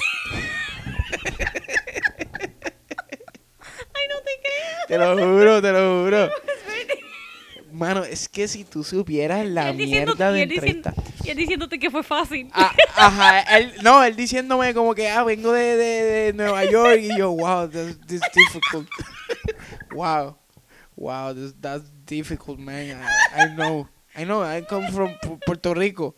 Ay, 3.94 4.06
no 4.10 4.16
te 4.24 4.32
creo. 4.42 4.88
Te 4.88 4.98
lo 4.98 5.16
juro, 5.16 5.62
te 5.62 5.72
lo 5.72 6.04
juro. 6.04 6.30
Mano, 7.78 8.04
es 8.04 8.28
que 8.28 8.48
si 8.48 8.64
tú 8.64 8.84
supieras 8.84 9.46
la 9.46 9.72
mierda 9.72 10.32
de 10.32 10.40
y 10.40 10.42
él 10.42 10.50
diciendo-. 10.50 10.92
Y 11.24 11.30
él 11.30 11.38
diciéndote 11.38 11.78
que 11.78 11.92
fue 11.92 12.02
fácil. 12.02 12.50
Ah, 12.52 12.74
ajá, 12.96 13.58
él, 13.58 13.72
no, 13.84 14.04
él 14.04 14.16
diciéndome 14.16 14.74
como 14.74 14.96
que, 14.96 15.08
ah, 15.10 15.24
vengo 15.24 15.52
de, 15.52 15.76
de, 15.76 16.04
de 16.04 16.34
Nueva 16.34 16.66
York 16.66 17.00
y 17.02 17.16
yo, 17.16 17.32
wow, 17.32 17.70
that's, 17.70 18.00
this 18.08 18.22
difficult. 18.34 18.90
wow, 19.92 20.36
wow, 20.96 21.36
that's 21.62 21.92
difficult, 22.06 22.58
man. 22.58 23.00
I, 23.36 23.44
I 23.44 23.50
know, 23.56 23.88
I 24.16 24.24
know, 24.24 24.44
I 24.44 24.64
come 24.64 24.88
from 24.92 25.12
Pu- 25.22 25.40
Puerto 25.46 25.76
Rico. 25.76 26.16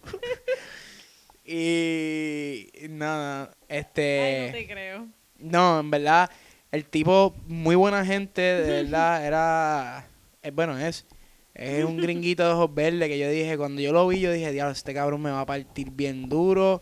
Y 1.44 2.68
nada, 2.90 3.52
este, 3.68 4.46
no 4.46 4.52
te 4.54 4.68
creo. 4.68 5.08
no, 5.40 5.80
en 5.82 5.92
verdad, 5.92 6.30
el 6.72 6.86
tipo, 6.86 7.36
muy 7.48 7.76
buena 7.76 8.06
gente, 8.06 8.42
de 8.42 8.84
verdad, 8.84 9.26
era, 9.26 10.08
eh, 10.42 10.52
bueno, 10.52 10.78
es, 10.78 11.06
es 11.54 11.84
un 11.84 11.98
gringuito 11.98 12.44
de 12.46 12.54
ojos 12.54 12.74
verdes 12.74 13.08
que 13.10 13.20
yo 13.20 13.30
dije, 13.30 13.58
cuando 13.58 13.82
yo 13.82 13.92
lo 13.92 14.08
vi, 14.08 14.20
yo 14.20 14.32
dije, 14.32 14.52
diablo, 14.52 14.72
este 14.72 14.94
cabrón 14.94 15.22
me 15.22 15.32
va 15.32 15.42
a 15.42 15.46
partir 15.46 15.90
bien 15.92 16.30
duro. 16.30 16.82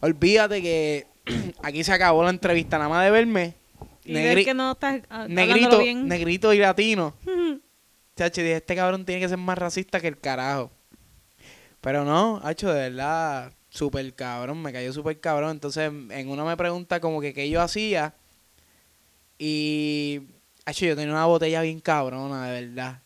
olvídate 0.00 0.60
que 0.62 1.06
aquí 1.62 1.82
se 1.84 1.92
acabó 1.92 2.22
la 2.22 2.30
entrevista, 2.30 2.78
nada 2.78 2.90
más 2.90 3.04
de 3.04 3.10
verme. 3.10 3.54
Y 4.04 4.12
negri- 4.12 4.34
ver 4.36 4.44
que 4.44 4.54
no 4.54 4.72
estás 4.72 5.02
negrito, 5.28 5.78
bien. 5.80 6.08
negrito 6.08 6.52
y 6.54 6.58
latino. 6.58 7.14
Chacho, 8.16 8.40
dije, 8.40 8.56
este 8.56 8.74
cabrón 8.74 9.04
tiene 9.04 9.20
que 9.20 9.28
ser 9.28 9.38
más 9.38 9.56
racista 9.58 10.00
que 10.00 10.08
el 10.08 10.18
carajo. 10.18 10.70
Pero 11.80 12.04
no, 12.04 12.42
hecho 12.50 12.72
de 12.72 12.90
verdad, 12.90 13.52
súper 13.70 14.12
cabrón, 14.14 14.60
me 14.60 14.72
cayó 14.72 14.92
súper 14.92 15.20
cabrón. 15.20 15.52
Entonces, 15.52 15.84
en 16.10 16.28
uno 16.28 16.44
me 16.44 16.56
pregunta 16.56 16.98
como 17.00 17.20
que 17.20 17.32
qué 17.32 17.48
yo 17.48 17.60
hacía. 17.62 18.14
Y, 19.38 20.22
hecho, 20.66 20.86
yo 20.86 20.96
tenía 20.96 21.12
una 21.12 21.26
botella 21.26 21.62
bien 21.62 21.78
cabrona, 21.80 22.48
de 22.50 22.60
verdad. 22.66 23.02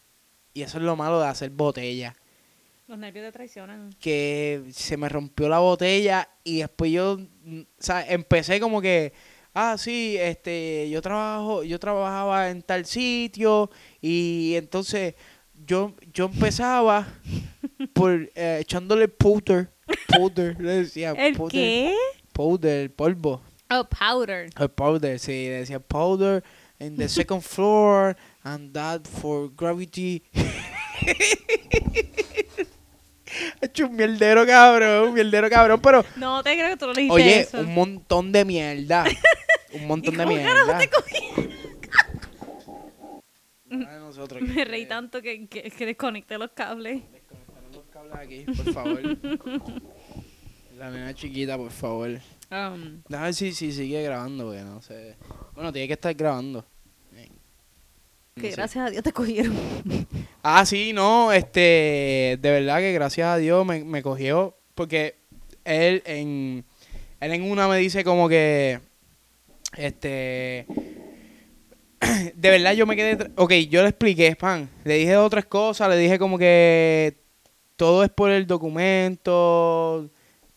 Y 0.54 0.62
eso 0.62 0.78
es 0.78 0.84
lo 0.84 0.96
malo 0.96 1.20
de 1.20 1.26
hacer 1.28 1.50
botella. 1.50 2.14
Los 2.88 2.98
nervios 2.98 3.24
te 3.26 3.32
traicionan. 3.32 3.90
Que 4.00 4.64
se 4.72 4.96
me 4.96 5.08
rompió 5.08 5.48
la 5.48 5.60
botella 5.60 6.28
y 6.44 6.58
después 6.58 6.90
yo, 6.92 7.18
mm, 7.44 7.60
o 7.60 7.66
sea, 7.82 8.06
empecé 8.06 8.60
como 8.60 8.82
que, 8.82 9.12
ah, 9.54 9.76
sí, 9.78 10.16
este, 10.18 10.88
yo 10.90 11.00
trabajo, 11.00 11.62
yo 11.64 11.78
trabajaba 11.78 12.50
en 12.50 12.62
tal 12.62 12.84
sitio 12.84 13.70
y 14.00 14.54
entonces 14.56 15.14
yo, 15.66 15.94
yo 16.12 16.26
empezaba 16.26 17.06
por 17.94 18.28
eh, 18.34 18.58
echándole 18.60 19.08
powder, 19.08 19.70
powder, 20.08 20.60
le 20.60 20.72
decía 20.82 21.12
¿El 21.12 21.34
powder, 21.34 21.52
qué? 21.52 21.94
powder, 22.32 22.92
polvo, 22.94 23.40
Oh, 23.70 23.84
powder. 23.88 24.50
el 24.58 24.68
powder, 24.70 25.18
sí, 25.18 25.46
decía 25.46 25.80
powder 25.80 26.44
in 26.78 26.96
the 26.96 27.08
second 27.08 27.40
floor 27.40 28.14
and 28.44 28.72
that 28.74 29.06
for 29.06 29.48
gravity. 29.54 30.22
Hecho 33.62 33.86
un 33.86 33.96
mierdero 33.96 34.44
cabrón, 34.46 35.08
un 35.08 35.14
mierdero 35.14 35.48
cabrón, 35.48 35.80
pero 35.80 36.04
No 36.16 36.42
te 36.42 36.52
creo 36.54 36.68
que 36.70 36.76
tú 36.76 36.86
le 36.92 37.02
dijiste 37.02 37.12
Oye, 37.14 37.40
eso. 37.40 37.60
un 37.60 37.74
montón 37.74 38.30
de 38.30 38.44
mierda. 38.44 39.04
Un 39.72 39.86
montón 39.86 40.14
¿Y 40.14 40.18
de 40.18 40.24
cómo 40.24 40.36
mierda. 40.36 40.78
te 40.78 40.90
cogí? 40.90 41.48
Nada 43.70 43.94
de 43.94 44.00
nosotros, 44.00 44.42
Me 44.46 44.64
reí 44.66 44.86
tanto 44.86 45.22
que, 45.22 45.46
que, 45.48 45.70
que 45.70 45.86
desconecté 45.86 46.36
los 46.36 46.50
cables. 46.50 47.02
Desconectaron 47.10 47.72
los 47.72 47.84
cables 47.86 48.14
aquí, 48.16 48.44
por 48.44 48.72
favor. 48.74 49.00
La 50.76 50.90
nena 50.90 51.14
chiquita, 51.14 51.56
por 51.56 51.70
favor. 51.70 52.10
Um, 52.50 53.00
Déjame 53.08 53.24
ver 53.26 53.34
si, 53.34 53.52
si 53.52 53.72
sigue 53.72 54.02
grabando, 54.02 54.44
porque 54.46 54.60
no 54.60 54.82
sé. 54.82 55.16
Bueno, 55.54 55.72
tiene 55.72 55.86
que 55.88 55.94
estar 55.94 56.12
grabando. 56.12 56.66
Que 58.34 58.50
gracias 58.50 58.86
a 58.86 58.90
Dios 58.90 59.02
te 59.02 59.12
cogieron. 59.12 59.56
Ah, 60.44 60.66
sí, 60.66 60.92
no, 60.92 61.32
este, 61.32 62.36
de 62.40 62.50
verdad 62.50 62.78
que 62.78 62.92
gracias 62.92 63.28
a 63.28 63.36
Dios 63.36 63.64
me, 63.64 63.84
me 63.84 64.02
cogió, 64.02 64.56
porque 64.74 65.14
él 65.64 66.02
en, 66.04 66.64
él 67.20 67.32
en 67.32 67.48
una 67.48 67.68
me 67.68 67.76
dice 67.76 68.02
como 68.02 68.28
que, 68.28 68.80
este, 69.76 70.66
de 72.34 72.50
verdad 72.50 72.72
yo 72.72 72.86
me 72.86 72.96
quedé, 72.96 73.30
ok, 73.36 73.52
yo 73.70 73.82
le 73.82 73.90
expliqué, 73.90 74.34
pan, 74.34 74.68
le 74.82 74.94
dije 74.94 75.16
otras 75.16 75.44
cosas, 75.44 75.88
le 75.90 75.96
dije 75.96 76.18
como 76.18 76.38
que 76.38 77.14
todo 77.76 78.02
es 78.02 78.10
por 78.10 78.32
el 78.32 78.48
documento, 78.48 80.10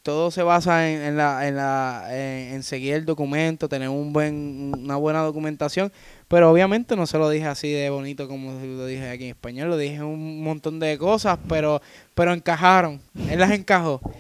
todo 0.05 0.29
se 0.29 0.43
basa 0.43 0.88
en, 0.88 1.01
en 1.01 1.17
la, 1.17 1.47
en 1.47 1.55
la, 1.55 2.05
en, 2.12 2.53
en 2.53 2.63
seguir 2.63 2.93
el 2.93 3.05
documento, 3.05 3.67
tener 3.67 3.89
un 3.89 4.13
buen, 4.13 4.71
una 4.77 4.97
buena 4.97 5.21
documentación, 5.21 5.91
pero 6.27 6.51
obviamente 6.51 6.95
no 6.95 7.07
se 7.07 7.17
lo 7.17 7.27
dije 7.27 7.47
así 7.47 7.71
de 7.71 7.89
bonito 7.89 8.27
como 8.27 8.51
lo 8.51 8.85
dije 8.85 9.09
aquí 9.09 9.24
en 9.24 9.29
español, 9.31 9.69
lo 9.69 9.77
dije 9.77 10.03
un 10.03 10.43
montón 10.43 10.79
de 10.79 10.95
cosas, 11.00 11.39
pero, 11.50 11.81
pero 12.13 12.33
encajaron, 12.33 13.01
él 13.31 13.39
las 13.39 13.50
encajó. 13.50 14.00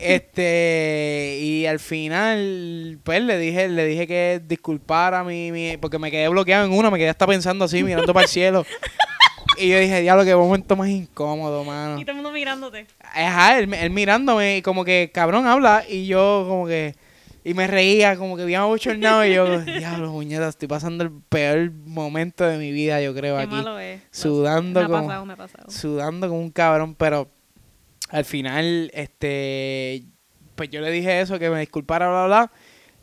Este, 0.00 1.38
y 1.40 1.66
al 1.66 1.78
final, 1.78 2.98
pues 3.04 3.22
le 3.22 3.38
dije, 3.38 3.68
le 3.68 3.86
dije 3.86 4.06
que 4.06 4.42
disculpara 4.44 5.22
mi, 5.22 5.52
mi, 5.52 5.76
porque 5.76 5.98
me 5.98 6.10
quedé 6.10 6.28
bloqueado 6.28 6.66
en 6.66 6.72
una, 6.72 6.90
me 6.90 6.98
quedé 6.98 7.10
hasta 7.10 7.26
pensando 7.26 7.66
así, 7.66 7.84
mirando 7.84 8.12
para 8.12 8.24
el 8.24 8.28
cielo. 8.28 8.66
Y 9.58 9.68
yo 9.68 9.78
dije, 9.78 10.00
diablo, 10.00 10.24
qué 10.24 10.34
momento 10.34 10.76
más 10.76 10.88
incómodo, 10.88 11.64
mano. 11.64 11.98
Y 11.98 12.04
todo 12.04 12.12
el 12.12 12.16
mundo 12.16 12.32
mirándote. 12.32 12.86
Ajá, 13.00 13.58
él, 13.58 13.72
él 13.72 13.90
mirándome 13.90 14.58
y 14.58 14.62
como 14.62 14.84
que, 14.84 15.10
cabrón, 15.12 15.46
habla. 15.46 15.84
Y 15.88 16.06
yo 16.06 16.44
como 16.48 16.66
que... 16.66 16.94
Y 17.44 17.54
me 17.54 17.68
reía, 17.68 18.16
como 18.16 18.36
que 18.36 18.44
bien 18.44 18.60
abochornado. 18.60 19.24
Y 19.24 19.34
yo, 19.34 19.60
diablo, 19.64 20.10
muñeca, 20.10 20.48
estoy 20.48 20.66
pasando 20.68 21.04
el 21.04 21.12
peor 21.28 21.70
momento 21.70 22.44
de 22.44 22.58
mi 22.58 22.72
vida, 22.72 23.00
yo 23.00 23.14
creo, 23.14 23.36
Qué 23.36 23.42
aquí. 23.44 23.54
malo 23.54 23.78
es. 23.78 24.02
Sudando 24.10 24.80
me 24.80 24.86
ha 24.86 24.88
como... 24.88 25.06
pasado, 25.06 25.26
me 25.26 25.32
ha 25.32 25.36
pasado. 25.36 25.70
Sudando 25.70 26.28
como 26.28 26.40
un 26.40 26.50
cabrón, 26.50 26.94
pero... 26.94 27.30
Al 28.10 28.24
final, 28.24 28.90
este... 28.94 30.04
Pues 30.54 30.70
yo 30.70 30.80
le 30.80 30.90
dije 30.90 31.20
eso, 31.20 31.38
que 31.38 31.50
me 31.50 31.60
disculpara, 31.60 32.08
bla, 32.08 32.26
bla, 32.26 32.48
bla. 32.48 32.52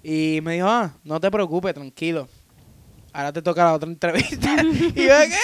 Y 0.03 0.41
me 0.41 0.55
dijo, 0.55 0.67
ah, 0.67 0.93
no 1.03 1.19
te 1.19 1.31
preocupes, 1.31 1.73
tranquilo. 1.73 2.27
Ahora 3.13 3.31
te 3.31 3.41
toca 3.41 3.63
la 3.63 3.73
otra 3.73 3.87
entrevista. 3.87 4.55
y 4.61 4.63
yo, 4.63 4.91
¿qué, 4.93 5.37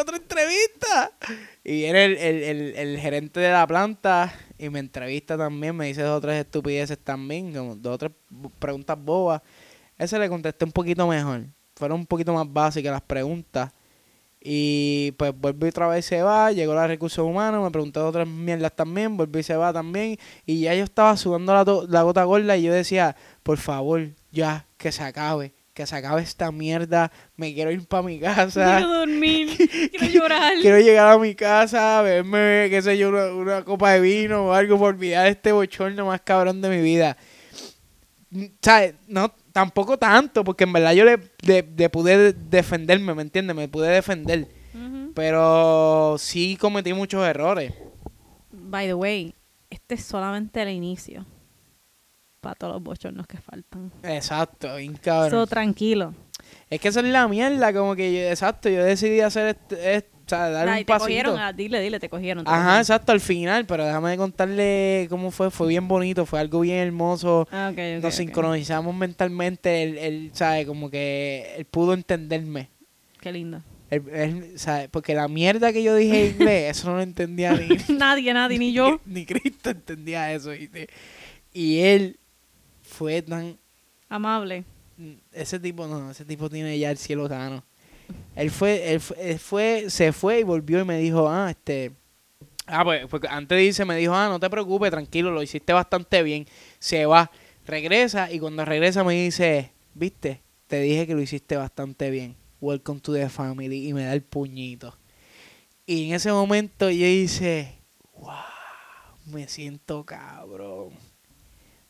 ¿Otra 0.00 0.16
entrevista? 0.16 1.12
Y 1.62 1.72
viene 1.72 2.04
el, 2.04 2.16
el, 2.16 2.76
el, 2.76 2.98
gerente 2.98 3.40
de 3.40 3.50
la 3.50 3.66
planta 3.66 4.34
y 4.58 4.68
me 4.68 4.80
entrevista 4.80 5.38
también, 5.38 5.76
me 5.76 5.86
dice 5.86 6.02
dos 6.02 6.18
o 6.18 6.20
tres 6.20 6.40
estupideces 6.40 6.98
también, 6.98 7.52
como 7.54 7.76
dos 7.76 7.94
o 7.94 7.98
tres 7.98 8.12
preguntas 8.58 8.98
bobas. 8.98 9.40
Ese 9.96 10.18
le 10.18 10.28
contesté 10.28 10.64
un 10.64 10.72
poquito 10.72 11.06
mejor. 11.06 11.44
Fueron 11.76 12.00
un 12.00 12.06
poquito 12.06 12.32
más 12.34 12.50
básicas 12.52 12.92
las 12.92 13.02
preguntas. 13.02 13.72
Y 14.40 15.12
pues 15.12 15.32
vuelve 15.34 15.68
otra 15.68 15.88
vez 15.88 16.04
y 16.04 16.08
se 16.08 16.22
va, 16.22 16.52
llegó 16.52 16.74
la 16.74 16.86
recursos 16.86 17.24
humanos, 17.24 17.64
me 17.64 17.70
preguntó 17.70 18.06
otras 18.06 18.28
mierdas 18.28 18.76
también, 18.76 19.16
vuelve 19.16 19.40
y 19.40 19.42
se 19.42 19.56
va 19.56 19.72
también. 19.72 20.18
Y 20.44 20.60
ya 20.60 20.74
yo 20.74 20.84
estaba 20.84 21.16
sudando 21.16 21.54
la, 21.54 21.64
la 21.88 22.02
gota 22.02 22.24
gorda 22.24 22.56
y 22.56 22.64
yo 22.64 22.72
decía, 22.72 23.16
por 23.42 23.56
favor, 23.56 24.10
ya, 24.32 24.66
que 24.76 24.92
se 24.92 25.02
acabe, 25.02 25.54
que 25.74 25.86
se 25.86 25.96
acabe 25.96 26.22
esta 26.22 26.52
mierda, 26.52 27.10
me 27.36 27.52
quiero 27.52 27.72
ir 27.72 27.84
para 27.86 28.04
mi 28.04 28.20
casa. 28.20 28.76
Quiero 28.76 28.92
dormir, 28.92 29.48
quiero 29.90 30.06
llorar. 30.06 30.54
Quiero 30.60 30.78
llegar 30.78 31.12
a 31.12 31.18
mi 31.18 31.34
casa, 31.34 32.00
beberme, 32.00 32.70
qué 32.70 32.80
sé 32.80 32.96
yo, 32.96 33.08
una, 33.08 33.26
una 33.34 33.64
copa 33.64 33.92
de 33.92 34.00
vino 34.00 34.46
o 34.46 34.52
algo 34.52 34.78
para 34.78 34.90
olvidar 34.90 35.26
este 35.26 35.50
bochorno 35.50 36.06
más 36.06 36.20
cabrón 36.20 36.62
de 36.62 36.68
mi 36.68 36.80
vida. 36.80 37.16
Mm, 38.30 38.44
¿Sabes? 38.62 38.94
No, 39.08 39.34
tampoco 39.52 39.98
tanto, 39.98 40.44
porque 40.44 40.62
en 40.62 40.72
verdad 40.72 40.92
yo 40.92 41.04
le, 41.04 41.18
le 41.76 41.90
pude 41.90 42.32
defenderme, 42.32 43.12
¿me 43.14 43.22
entiendes? 43.22 43.56
Me 43.56 43.68
pude 43.68 43.88
defender. 43.88 44.48
Pero 45.14 46.16
sí 46.18 46.56
cometí 46.60 46.92
muchos 46.92 47.24
errores. 47.24 47.72
By 48.50 48.86
the 48.86 48.94
way, 48.94 49.34
este 49.70 49.94
es 49.94 50.04
solamente 50.04 50.60
el 50.60 50.70
inicio. 50.70 51.24
Para 52.44 52.54
todos 52.56 52.74
los 52.74 52.82
bochornos 52.82 53.26
que 53.26 53.38
faltan. 53.38 53.90
Exacto, 54.02 54.76
bien 54.76 54.94
cabrón. 55.02 55.30
So, 55.30 55.46
tranquilo. 55.46 56.14
es 56.68 56.78
que 56.78 56.88
esa 56.88 57.00
es 57.00 57.06
la 57.06 57.26
mierda, 57.26 57.72
como 57.72 57.96
que 57.96 58.12
yo, 58.12 58.20
exacto, 58.28 58.68
yo 58.68 58.84
decidí 58.84 59.20
hacer 59.20 59.56
este, 59.56 59.96
este- 59.96 60.14
o 60.26 60.28
sea, 60.28 60.48
dar 60.50 60.68
un 60.68 60.74
te 60.76 60.84
pasito. 60.86 61.04
cogieron, 61.04 61.38
ah, 61.38 61.52
dile, 61.52 61.80
dile, 61.80 61.98
te 62.00 62.08
cogieron. 62.08 62.44
te 62.44 62.50
Ajá, 62.50 62.58
cogieron. 62.60 62.80
exacto, 62.80 63.12
al 63.12 63.20
final, 63.20 63.66
pero 63.66 63.84
déjame 63.84 64.16
contarle 64.16 65.06
cómo 65.10 65.30
fue, 65.30 65.50
fue 65.50 65.68
bien 65.68 65.86
bonito, 65.88 66.24
fue 66.26 66.40
algo 66.40 66.60
bien 66.60 66.76
hermoso. 66.78 67.46
Ah, 67.50 67.70
ok, 67.72 67.78
ok, 67.98 68.02
Nos 68.02 68.14
sincronizamos 68.14 68.94
mentalmente, 68.94 69.82
él, 69.82 69.98
él, 69.98 70.30
sabe, 70.32 70.64
como 70.66 70.88
que 70.90 71.54
él 71.58 71.64
pudo 71.66 71.92
entenderme. 71.94 72.68
Qué 73.20 73.32
lindo. 73.32 73.62
Él, 73.90 74.02
él, 74.12 74.58
sabe, 74.58 74.88
porque 74.88 75.14
la 75.14 75.28
mierda 75.28 75.72
que 75.74 75.82
yo 75.82 75.94
dije 75.94 76.26
en 76.28 76.32
inglés, 76.36 76.70
eso 76.78 76.88
no 76.90 76.96
lo 76.96 77.02
entendía 77.02 77.52
ni, 77.52 77.76
nadie, 77.94 78.32
nadie, 78.32 78.58
ni 78.58 78.72
yo. 78.74 79.00
ni 79.04 79.26
Cristo 79.26 79.70
entendía 79.70 80.32
eso. 80.32 80.50
¿viste? 80.50 80.88
Y 81.52 81.80
él 81.80 82.18
fue 82.84 83.22
tan 83.22 83.58
Amable. 84.08 84.64
ese 85.32 85.58
tipo 85.58 85.86
no, 85.86 86.10
ese 86.10 86.24
tipo 86.24 86.48
tiene 86.48 86.78
ya 86.78 86.90
el 86.90 86.98
cielo 86.98 87.28
gano. 87.28 87.64
Él 88.36 88.50
fue, 88.50 88.92
él 88.92 89.00
fue, 89.00 89.30
él 89.30 89.38
fue, 89.38 89.84
se 89.88 90.12
fue 90.12 90.40
y 90.40 90.42
volvió 90.42 90.80
y 90.80 90.84
me 90.84 90.98
dijo, 90.98 91.28
ah, 91.28 91.50
este, 91.50 91.92
ah, 92.66 92.84
pues, 92.84 93.06
porque 93.06 93.28
antes 93.28 93.56
de 93.56 93.64
irse 93.64 93.84
me 93.84 93.96
dijo, 93.96 94.14
ah, 94.14 94.28
no 94.28 94.38
te 94.38 94.50
preocupes, 94.50 94.90
tranquilo, 94.90 95.30
lo 95.30 95.42
hiciste 95.42 95.72
bastante 95.72 96.22
bien. 96.22 96.46
Se 96.78 97.06
va, 97.06 97.30
regresa 97.66 98.30
y 98.30 98.38
cuando 98.38 98.64
regresa 98.64 99.02
me 99.02 99.14
dice, 99.14 99.72
viste, 99.94 100.42
te 100.66 100.80
dije 100.80 101.06
que 101.06 101.14
lo 101.14 101.22
hiciste 101.22 101.56
bastante 101.56 102.10
bien. 102.10 102.36
Welcome 102.60 103.00
to 103.00 103.12
the 103.12 103.28
family 103.28 103.88
y 103.88 103.94
me 103.94 104.04
da 104.04 104.12
el 104.12 104.22
puñito. 104.22 104.96
Y 105.86 106.08
en 106.08 106.14
ese 106.14 106.30
momento 106.30 106.90
yo 106.90 107.06
hice, 107.06 107.78
wow, 108.16 108.32
me 109.26 109.48
siento 109.48 110.04
cabrón. 110.04 111.13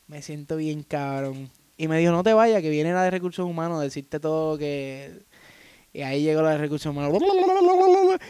Me 0.07 0.23
siento 0.23 0.57
bien 0.57 0.83
cabrón. 0.83 1.51
Y 1.77 1.89
me 1.89 1.99
dijo, 1.99 2.13
no 2.13 2.23
te 2.23 2.33
vayas, 2.33 2.63
que 2.63 2.71
viene 2.71 2.93
la 2.93 3.03
de 3.03 3.11
recursos 3.11 3.45
humanos 3.49 3.81
a 3.81 3.83
decirte 3.83 4.21
todo 4.21 4.57
que... 4.59 5.11
Y 5.93 6.03
ahí 6.03 6.23
llegó 6.25 6.43
la 6.43 6.51
de 6.51 6.59
recursos 6.59 6.91
humanos. 6.91 7.23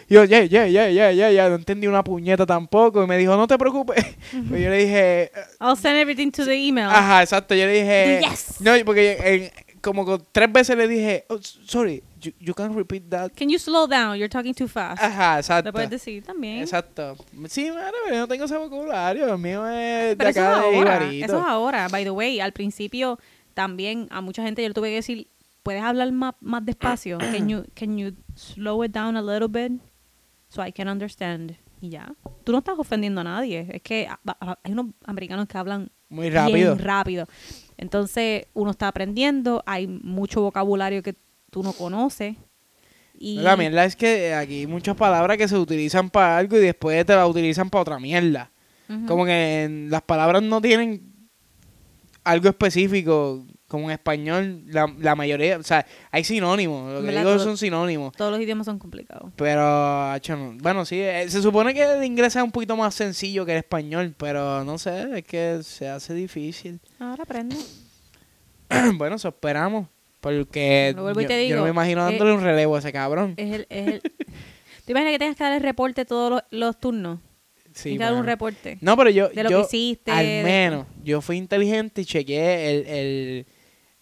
Y 0.08 0.14
yo, 0.14 0.24
ya, 0.24 0.44
ya, 0.44 0.66
ya, 0.66 0.90
ya, 0.90 1.12
ya, 1.12 1.30
ya, 1.30 1.48
no 1.48 1.54
entendí 1.54 1.86
una 1.86 2.04
puñeta 2.04 2.44
tampoco. 2.44 3.02
Y 3.02 3.06
me 3.06 3.16
dijo, 3.16 3.36
no 3.36 3.46
te 3.46 3.56
preocupes. 3.56 4.04
Pues 4.48 4.62
yo 4.62 4.68
le 4.70 4.76
dije, 4.84 5.30
I'll 5.60 5.76
send 5.76 5.96
everything 5.96 6.30
to 6.30 6.44
the 6.44 6.54
email. 6.54 6.88
ajá, 6.88 7.22
exacto. 7.22 7.54
Yo 7.54 7.64
le 7.66 7.72
dije, 7.72 8.20
Yes. 8.22 8.60
no, 8.60 8.72
porque 8.84 9.16
en- 9.18 9.63
como 9.84 10.18
tres 10.18 10.50
veces 10.50 10.76
le 10.78 10.88
dije, 10.88 11.26
oh, 11.28 11.38
sorry, 11.66 12.02
you, 12.20 12.32
you 12.40 12.54
can 12.54 12.74
repeat 12.74 13.10
that. 13.10 13.30
Can 13.36 13.50
you 13.50 13.58
slow 13.58 13.86
down? 13.86 14.16
You're 14.16 14.30
talking 14.30 14.54
too 14.54 14.66
fast. 14.66 15.02
Ajá, 15.02 15.38
exacto. 15.38 15.70
puedes 15.72 15.90
decir 15.90 16.24
también. 16.24 16.60
Exacto. 16.60 17.16
Sí, 17.48 17.70
madre, 17.70 17.92
pero 18.04 18.16
yo 18.16 18.20
no 18.22 18.28
tengo 18.28 18.46
ese 18.46 18.56
vocabulario. 18.56 19.30
El 19.30 19.38
mío 19.38 19.66
es 19.68 20.10
de 20.10 20.16
Pero 20.16 20.30
eso 20.30 20.40
es 20.40 20.46
acá 20.46 20.60
de 20.60 20.76
ahora. 20.76 20.96
Ibarito. 20.96 21.26
Eso 21.26 21.38
es 21.38 21.44
ahora. 21.44 21.88
By 21.88 22.04
the 22.04 22.10
way, 22.10 22.40
al 22.40 22.52
principio 22.52 23.18
también 23.52 24.08
a 24.10 24.22
mucha 24.22 24.42
gente 24.42 24.62
yo 24.62 24.68
le 24.68 24.74
tuve 24.74 24.88
que 24.88 24.96
decir, 24.96 25.28
¿puedes 25.62 25.82
hablar 25.82 26.10
más, 26.12 26.34
más 26.40 26.64
despacio? 26.64 27.18
Can 27.32 27.48
you, 27.48 27.64
can 27.74 27.98
you 27.98 28.12
slow 28.34 28.82
it 28.84 28.92
down 28.92 29.16
a 29.16 29.22
little 29.22 29.48
bit 29.48 29.80
so 30.48 30.64
I 30.64 30.72
can 30.72 30.88
understand? 30.88 31.56
Y 31.82 31.90
ya. 31.90 32.14
Tú 32.44 32.52
no 32.52 32.58
estás 32.58 32.78
ofendiendo 32.78 33.20
a 33.20 33.24
nadie. 33.24 33.66
Es 33.70 33.82
que 33.82 34.06
ah, 34.08 34.18
ah, 34.40 34.58
hay 34.64 34.72
unos 34.72 34.86
americanos 35.04 35.46
que 35.46 35.58
hablan 35.58 35.90
Muy 36.08 36.30
rápido. 36.30 36.74
bien 36.74 36.78
rápido. 36.78 37.28
Entonces 37.76 38.46
uno 38.54 38.70
está 38.70 38.88
aprendiendo, 38.88 39.62
hay 39.66 39.86
mucho 39.86 40.42
vocabulario 40.42 41.02
que 41.02 41.14
tú 41.50 41.62
no 41.62 41.72
conoces. 41.72 42.36
Y 43.16 43.38
La 43.38 43.56
mierda 43.56 43.84
es 43.84 43.94
que 43.94 44.34
aquí 44.34 44.60
hay 44.60 44.66
muchas 44.66 44.96
palabras 44.96 45.38
que 45.38 45.46
se 45.46 45.56
utilizan 45.56 46.10
para 46.10 46.36
algo 46.36 46.56
y 46.56 46.60
después 46.60 47.06
te 47.06 47.14
las 47.14 47.28
utilizan 47.28 47.70
para 47.70 47.82
otra 47.82 47.98
mierda. 47.98 48.50
Como 49.06 49.24
que 49.24 49.86
las 49.88 50.02
palabras 50.02 50.42
no 50.42 50.60
tienen 50.60 51.14
algo 52.22 52.48
específico, 52.48 53.46
como 53.74 53.90
en 53.90 53.94
español, 53.94 54.62
la, 54.66 54.92
la 54.98 55.14
mayoría, 55.14 55.58
o 55.58 55.62
sea, 55.62 55.84
hay 56.10 56.24
sinónimos, 56.24 56.92
lo 56.94 57.02
que 57.02 57.10
digo 57.10 57.22
Todo- 57.22 57.38
son 57.38 57.56
sinónimos. 57.58 58.14
todos 58.16 58.30
los 58.32 58.40
idiomas 58.40 58.64
son 58.66 58.78
complicados. 58.78 59.32
Pero, 59.36 60.14
bueno, 60.62 60.84
sí, 60.84 61.00
eh, 61.00 61.26
se 61.28 61.42
supone 61.42 61.74
que 61.74 61.82
el 61.82 62.04
inglés 62.04 62.36
es 62.36 62.42
un 62.42 62.50
poquito 62.52 62.76
más 62.76 62.94
sencillo 62.94 63.44
que 63.44 63.52
el 63.52 63.58
español, 63.58 64.14
pero 64.16 64.64
no 64.64 64.78
sé, 64.78 65.18
es 65.18 65.24
que 65.24 65.60
se 65.62 65.88
hace 65.88 66.14
difícil. 66.14 66.80
Ahora 66.98 67.22
aprende. 67.24 67.56
bueno, 68.94 69.16
eso 69.16 69.28
esperamos, 69.28 69.86
porque 70.20 70.94
yo, 70.96 71.12
te 71.14 71.22
yo 71.22 71.28
no 71.28 71.38
digo, 71.38 71.62
me 71.64 71.70
imagino 71.70 72.00
eh, 72.00 72.04
dándole 72.12 72.32
un 72.32 72.40
relevo 72.42 72.76
a 72.76 72.78
ese 72.78 72.92
cabrón. 72.92 73.34
Es 73.36 73.52
el, 73.52 73.66
es 73.68 73.86
el... 73.88 74.00
¿Te 74.84 74.92
imaginas 74.92 75.12
que 75.12 75.18
tengas 75.18 75.36
que 75.36 75.44
dar 75.44 75.52
el 75.54 75.62
reporte 75.62 76.04
todos 76.04 76.30
los, 76.30 76.42
los 76.50 76.78
turnos? 76.80 77.18
Sí, 77.72 77.98
dar 77.98 78.12
un 78.14 78.24
reporte. 78.24 78.78
No, 78.80 78.96
pero 78.96 79.10
yo, 79.10 79.28
de 79.30 79.42
lo 79.42 79.50
yo 79.50 79.58
que 79.68 79.76
hiciste. 79.76 80.12
al 80.12 80.24
de- 80.24 80.42
menos, 80.44 80.86
yo 81.02 81.20
fui 81.20 81.36
inteligente 81.36 82.02
y 82.02 82.04
chequeé 82.04 82.70
el, 82.70 82.86
el, 82.86 83.46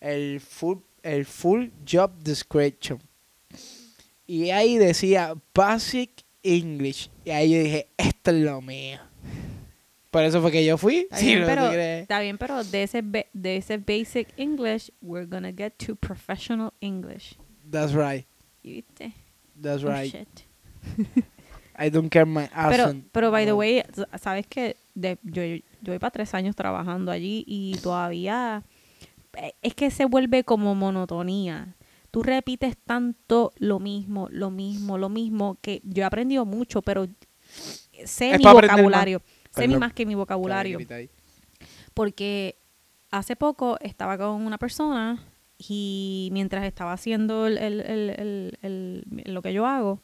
el, 0.03 0.41
full, 0.41 0.79
el 1.03 1.25
full 1.25 1.69
job 1.91 2.11
description. 2.23 2.99
Y 4.27 4.51
ahí 4.51 4.77
decía 4.79 5.35
Basic 5.55 6.11
English. 6.43 7.09
Y 7.25 7.31
ahí 7.31 7.53
yo 7.53 7.63
dije, 7.63 7.89
esto 7.97 8.31
es 8.33 8.37
lo 8.43 8.61
mío. 8.61 8.99
Por 10.11 10.25
eso 10.25 10.43
fue 10.43 10.51
que 10.53 10.65
yo 10.65 10.77
fui. 10.77 11.07
Está 11.11 11.17
Sí, 11.21 11.27
bien, 11.27 11.41
no 11.41 11.47
pero, 11.47 11.71
está 11.73 12.21
bien, 12.21 12.37
pero 12.39 12.65
de 12.65 12.83
ese, 12.83 13.03
de 13.03 13.57
ese 13.57 13.79
basic 13.79 14.29
English, 14.37 14.91
we're 15.01 15.27
gonna 15.27 15.53
get 15.57 15.73
to 15.87 15.95
professional 15.97 16.73
English. 16.81 17.37
That's 17.71 17.93
right. 17.95 18.27
¿Y 18.63 18.73
¿Viste? 18.75 19.13
That's 19.61 19.83
Oh, 19.85 19.89
right. 19.89 20.11
shit. 20.13 20.29
I 21.79 21.89
don't 21.91 22.11
care 22.11 22.27
my 22.27 22.47
Pero, 22.69 22.85
accent. 22.85 23.07
pero 23.13 23.31
by 23.31 23.45
the 23.47 23.53
way, 23.55 23.83
sabes 24.21 24.47
que 24.47 24.77
de, 24.95 25.19
yo, 25.23 25.43
yo 25.45 25.61
voy 25.87 25.99
para 25.99 26.11
tres 26.11 26.35
años 26.35 26.55
trabajando 26.57 27.11
allí 27.11 27.45
y 27.47 27.77
todavía 27.83 28.63
es 29.63 29.75
que 29.75 29.91
se 29.91 30.05
vuelve 30.05 30.45
como 30.45 30.75
monotonía. 30.75 31.77
Tú 32.11 32.23
repites 32.23 32.77
tanto 32.77 33.53
lo 33.57 33.79
mismo, 33.81 34.29
lo 34.31 34.51
mismo, 34.51 34.99
lo 34.99 35.09
mismo, 35.09 35.57
que 35.63 35.81
yo 35.85 36.03
he 36.03 36.05
aprendido 36.07 36.45
mucho, 36.45 36.83
pero 36.83 37.07
sé 38.05 38.33
Es 38.33 38.39
mi 38.39 38.45
vocabulario. 38.77 39.23
Sé 39.51 39.69
mi 39.69 39.75
más 39.81 39.93
que 39.95 40.07
mi 40.07 40.15
vocabulario. 40.15 40.79
Porque 41.95 42.57
hace 43.11 43.37
poco 43.37 43.79
estaba 43.81 44.17
con 44.19 44.43
una 44.47 44.59
persona 44.59 45.23
y 45.59 46.29
mientras 46.33 46.65
estaba 46.65 46.93
haciendo 46.93 47.47
el- 47.47 47.59
el- 47.59 47.81
el- 48.63 49.23
lo 49.27 49.43
que 49.43 49.53
yo 49.53 49.67
hago, 49.67 50.01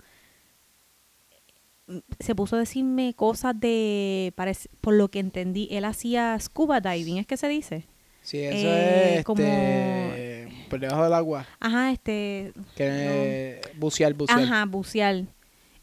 se 2.20 2.34
puso 2.34 2.56
a 2.56 2.58
decirme 2.58 3.14
cosas 3.14 3.58
de, 3.58 4.34
por 4.80 4.94
lo 4.94 5.10
que 5.10 5.20
entendí, 5.20 5.68
él 5.70 5.84
hacía 5.86 6.38
scuba 6.40 6.80
diving, 6.80 7.16
¿es 7.18 7.26
que 7.26 7.36
se 7.38 7.48
dice? 7.48 7.86
Sí, 8.22 8.38
eso 8.42 8.68
Eh, 8.68 9.18
es 9.18 9.24
como- 9.24 9.40
este, 9.42 10.48
por 10.68 10.80
debajo 10.80 11.04
del 11.04 11.14
agua. 11.14 11.46
Ajá, 11.60 11.92
este, 11.92 12.52
Que 12.76 13.60
bucear, 13.76 14.12
bucear. 14.14 14.40
ajá, 14.40 14.64
bucear. 14.66 15.24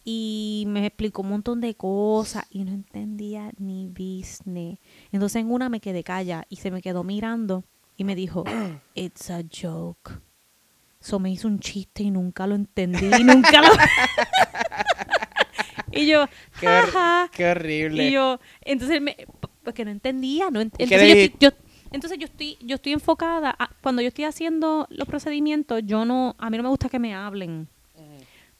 Y 0.04 0.66
me 0.68 0.86
explicó 0.86 1.24
un 1.24 1.30
montón 1.30 1.62
de 1.62 1.74
cosas 1.74 2.46
y 2.52 2.64
no 2.64 2.72
entendía 2.72 3.52
ni 3.58 3.88
business. 3.88 4.78
Entonces 5.12 5.42
en 5.42 5.52
una 5.52 5.70
me 5.70 5.80
quedé 5.80 6.04
calla 6.04 6.46
y 6.48 6.58
se 6.58 6.70
me 6.70 6.82
quedó 6.84 7.04
mirando 7.04 7.64
y 7.98 8.04
me 8.04 8.14
dijo, 8.16 8.44
it's 8.94 9.32
a 9.32 9.42
joke. 9.52 10.20
So 11.00 11.18
me 11.20 11.32
hizo 11.32 11.48
un 11.48 11.60
chiste 11.60 12.04
y 12.04 12.12
nunca 12.12 12.46
lo 12.46 12.54
entendí, 12.56 13.24
nunca 13.24 13.62
lo... 13.62 13.70
y 15.92 16.08
yo, 16.08 16.28
Qué, 16.60 16.68
jaja. 16.68 17.30
qué 17.32 17.46
horrible. 17.50 18.08
Y 18.08 18.12
yo, 18.12 18.40
entonces, 18.62 19.02
me, 19.02 19.16
porque 19.64 19.86
no 19.86 19.92
entendía, 19.92 20.50
no 20.52 20.62
ent- 20.62 20.74
¿Y 20.78 20.84
entonces, 20.84 21.32
yo- 21.40 21.50
entonces 21.96 22.20
yo 22.20 22.26
estoy, 22.26 22.58
yo 22.62 22.76
estoy 22.76 22.94
enfocada, 22.94 23.56
a- 23.58 23.70
cuando 23.82 24.02
yo 24.02 24.10
estoy 24.10 24.26
haciendo 24.26 24.86
los 24.90 25.08
procedimientos, 25.08 25.82
yo 25.86 26.06
no, 26.06 26.36
a 26.38 26.50
mí 26.50 26.58
no 26.58 26.64
me 26.64 26.70
gusta 26.70 26.90
que 26.90 27.00
me 27.00 27.16
hablen, 27.16 27.68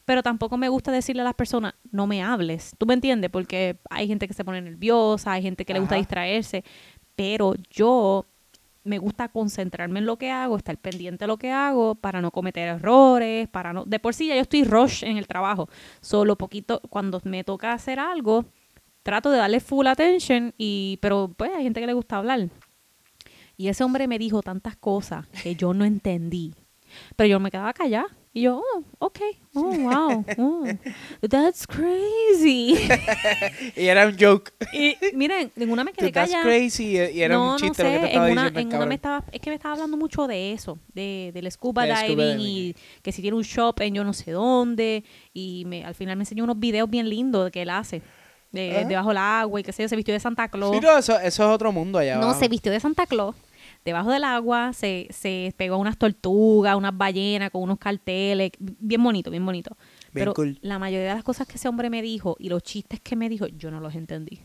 pero 0.06 0.22
tampoco 0.22 0.56
me 0.58 0.70
gusta 0.70 0.92
decirle 0.92 1.22
a 1.22 1.26
las 1.26 1.34
personas, 1.34 1.74
no 1.92 2.06
me 2.08 2.24
hables, 2.24 2.74
¿tú 2.78 2.86
me 2.86 2.94
entiendes? 2.94 3.30
Porque 3.32 3.78
hay 3.90 4.08
gente 4.08 4.28
que 4.28 4.34
se 4.34 4.46
pone 4.46 4.62
nerviosa, 4.62 5.34
hay 5.34 5.42
gente 5.42 5.66
que 5.66 5.74
le 5.74 5.80
gusta 5.80 5.96
distraerse, 5.96 6.64
pero 7.16 7.54
yo 7.70 8.26
me 8.84 9.00
gusta 9.00 9.30
concentrarme 9.30 9.98
en 9.98 10.06
lo 10.06 10.18
que 10.18 10.30
hago, 10.30 10.58
estar 10.58 10.78
pendiente 10.78 11.24
de 11.24 11.28
lo 11.28 11.38
que 11.38 11.52
hago 11.52 11.96
para 11.96 12.22
no 12.22 12.30
cometer 12.30 12.68
errores, 12.68 13.48
para 13.50 13.74
no... 13.74 13.84
De 13.84 13.98
por 13.98 14.14
sí 14.14 14.28
ya 14.28 14.36
yo 14.36 14.42
estoy 14.42 14.64
rush 14.64 15.04
en 15.04 15.18
el 15.18 15.26
trabajo. 15.26 15.68
Solo 16.02 16.36
poquito, 16.36 16.82
cuando 16.90 17.20
me 17.24 17.44
toca 17.44 17.74
hacer 17.74 17.98
algo, 17.98 18.46
trato 19.02 19.32
de 19.32 19.40
darle 19.40 19.60
full 19.60 19.88
attention, 19.88 20.54
y, 20.60 21.00
pero 21.02 21.34
pues 21.36 21.50
hay 21.56 21.64
gente 21.64 21.80
que 21.80 21.88
le 21.88 21.94
gusta 21.94 22.18
hablar. 22.18 22.48
Y 23.58 23.68
ese 23.68 23.84
hombre 23.84 24.08
me 24.08 24.20
dijo 24.20 24.42
tantas 24.42 24.76
cosas 24.76 25.28
que 25.44 25.56
yo 25.56 25.74
no 25.74 25.86
entendí. 25.86 26.54
Pero 27.16 27.28
yo 27.28 27.40
me 27.40 27.52
quedaba 27.52 27.74
callada. 27.74 28.08
Y 28.34 28.42
yo, 28.42 28.58
oh, 28.58 28.84
ok, 29.00 29.20
oh, 29.54 29.62
wow, 29.64 30.26
oh, 30.40 30.66
that's 31.30 31.66
crazy. 31.66 32.76
Y 33.78 33.86
era 33.86 34.08
un 34.08 34.18
joke. 34.20 34.52
y 34.74 34.98
miren, 35.14 35.54
en 35.56 35.72
una 35.72 35.86
me 35.86 35.94
quedé 35.94 36.12
That's 36.12 36.32
callada 36.32 36.44
crazy. 36.44 36.98
Y 36.98 37.22
era 37.22 37.34
no, 37.34 37.54
un 37.54 37.58
chiste 37.58 37.82
no 37.82 37.90
lo 37.90 37.96
sé, 37.96 38.02
que 38.02 38.02
te 38.02 38.08
estaba 38.08 38.28
en 38.28 38.32
una, 38.34 38.50
diciendo 38.50 38.76
en 38.76 38.78
una 38.82 38.86
me 38.88 38.96
estaba, 38.96 39.24
es 39.32 39.40
que 39.40 39.50
me 39.50 39.56
estaba 39.56 39.76
hablando 39.76 39.96
mucho 39.96 40.28
de 40.28 40.52
eso, 40.52 40.78
de, 40.94 41.32
del 41.34 41.50
scuba 41.50 41.86
diving 41.86 42.18
diving. 42.18 42.40
y 42.42 42.76
que 43.02 43.14
si 43.14 43.22
tiene 43.22 43.38
un 43.38 43.44
shop 43.44 43.80
en 43.80 43.94
yo 43.94 44.04
no 44.04 44.12
sé 44.12 44.32
dónde 44.32 45.06
y 45.34 45.64
me, 45.66 45.86
al 45.86 45.96
final 45.96 46.18
me 46.18 46.24
enseñó 46.24 46.44
unos 46.44 46.60
videos 46.60 46.90
bien 46.90 47.08
lindos 47.08 47.50
que 47.52 47.62
él 47.62 47.70
hace 47.70 48.02
de, 48.52 48.78
Ah. 48.80 48.84
debajo 48.86 49.10
del 49.10 49.18
agua 49.18 49.60
y 49.60 49.64
que 49.64 49.72
sé 49.72 49.84
yo, 49.84 49.90
se 49.90 49.96
vistió 49.96 50.14
de 50.14 50.20
Santa 50.20 50.48
Claus. 50.48 50.76
Sí, 50.76 50.82
no, 50.82 50.98
eso, 50.98 51.20
eso 51.20 51.44
es 51.44 51.50
otro 51.50 51.72
mundo 51.72 52.00
allá 52.00 52.16
no, 52.18 52.24
abajo. 52.26 52.40
se 52.40 52.48
vistió 52.48 52.72
de 52.72 52.80
Santa 52.80 53.06
Claus 53.06 53.36
debajo 53.84 54.10
del 54.12 54.24
agua, 54.24 54.74
se, 54.74 55.08
se 55.12 55.54
pegó 55.58 55.76
a 55.76 55.78
unas 55.78 55.98
tortugas, 55.98 56.76
unas 56.76 56.98
ballenas 56.98 57.52
con 57.52 57.62
unos 57.62 57.78
carteles, 57.78 58.52
bien 58.60 59.04
bonito, 59.04 59.30
bien 59.30 59.46
bonito. 59.46 59.78
Bien 60.12 60.12
Pero 60.14 60.34
cool. 60.34 60.58
la 60.62 60.80
mayoría 60.80 61.10
de 61.10 61.14
las 61.14 61.24
cosas 61.24 61.46
que 61.48 61.58
ese 61.58 61.68
hombre 61.68 61.92
me 61.92 62.02
dijo 62.02 62.36
y 62.40 62.50
los 62.50 62.64
chistes 62.64 63.00
que 63.00 63.16
me 63.16 63.30
dijo, 63.30 63.46
yo 63.46 63.70
no 63.70 63.80
los 63.80 63.94
entendí. 63.94 64.42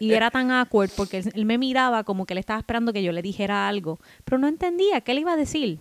y 0.00 0.12
era 0.14 0.30
tan 0.30 0.50
awkward 0.50 0.90
porque 0.96 1.18
él, 1.18 1.30
él 1.34 1.44
me 1.44 1.58
miraba 1.58 2.04
como 2.04 2.24
que 2.24 2.32
él 2.32 2.38
estaba 2.38 2.58
esperando 2.58 2.92
que 2.94 3.02
yo 3.02 3.12
le 3.12 3.20
dijera 3.20 3.68
algo, 3.68 3.98
pero 4.24 4.38
no 4.38 4.48
entendía 4.48 5.00
qué 5.02 5.12
le 5.14 5.20
iba 5.20 5.32
a 5.32 5.36
decir. 5.36 5.78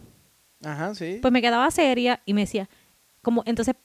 Ajá, 0.64 0.94
sí. 0.94 1.20
Pues 1.22 1.32
me 1.32 1.42
quedaba 1.42 1.70
seria 1.72 2.22
y 2.26 2.34
me 2.34 2.42
decía, 2.42 2.70
como 3.22 3.44
entonces 3.46 3.76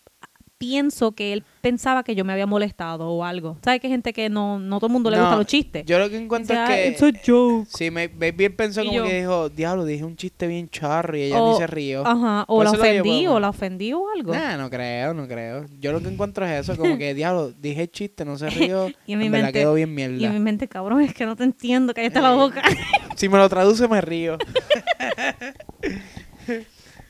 pienso 0.58 1.12
que 1.12 1.32
él 1.34 1.44
pensaba 1.60 2.02
que 2.02 2.14
yo 2.14 2.24
me 2.24 2.32
había 2.32 2.46
molestado 2.46 3.08
o 3.10 3.24
algo. 3.24 3.58
¿Sabes 3.62 3.80
que 3.80 3.88
hay 3.88 3.92
gente 3.92 4.12
que 4.12 4.28
no, 4.30 4.58
no 4.58 4.78
todo 4.78 4.86
el 4.86 4.92
mundo 4.94 5.10
le 5.10 5.16
No, 5.16 5.24
gustan 5.24 5.38
los 5.38 5.46
chistes? 5.46 5.84
Yo 5.84 5.98
lo 5.98 6.08
que 6.08 6.16
encuentro 6.16 6.56
es 6.56 6.92
"It's 6.92 7.02
a 7.02 7.12
que... 7.12 7.20
joke". 7.26 7.66
Sí, 7.68 7.90
me, 7.90 8.08
me 8.08 8.32
bien 8.32 8.56
pensó 8.56 8.82
Y 8.82 8.86
como 8.86 8.98
yo- 8.98 9.04
que 9.04 9.20
dijo, 9.20 9.48
diablo, 9.50 9.84
dije 9.84 10.04
un 10.04 10.16
chiste 10.16 10.46
bien 10.46 10.68
charro 10.68 11.16
y 11.16 11.22
ella 11.24 11.42
O- 11.42 11.52
ni 11.52 11.58
se 11.58 11.66
rió. 11.66 12.06
Ajá, 12.06 12.44
o 12.48 12.62
la 12.64 12.70
llevo, 12.72 12.82
ofendí, 12.82 13.26
o 13.26 13.40
la 13.40 13.48
ofendí 13.50 13.92
o 13.92 14.04
algo. 14.16 14.32
Nah, 14.34 14.56
no 14.56 14.70
creo, 14.70 15.12
no 15.12 15.28
creo. 15.28 15.66
Yo 15.78 15.92
lo 15.92 16.00
que 16.00 16.08
encuentro 16.08 16.46
es 16.46 16.60
eso, 16.60 16.76
como 16.76 16.96
que, 16.96 17.12
diablo, 17.14 17.52
dije 17.52 17.82
el 17.82 17.90
chiste, 17.90 18.24
no 18.24 18.38
se 18.38 18.48
rió. 18.50 18.88
Y 19.06 19.12
en 19.12 19.18
mi 19.18 19.28
verdad 19.28 19.46
mente- 19.48 19.58
quedó 19.60 19.74
bien 19.74 19.90
Y 19.98 20.02
en 20.02 20.16
mierda. 20.16 20.32
mi 20.32 20.40
mente, 20.40 20.68
cabrón, 20.68 21.00
es 21.02 21.12
que 21.14 21.26
no 21.26 21.36
te 21.36 21.44
entiendo, 21.44 21.92
cállate 21.92 22.20
la 22.20 22.32
Eh. 22.32 22.36
boca. 22.36 22.62
Si 23.16 23.28
me 23.30 23.38
lo 23.38 23.48
traduce, 23.48 23.88
me 23.88 24.00
río. 24.02 24.36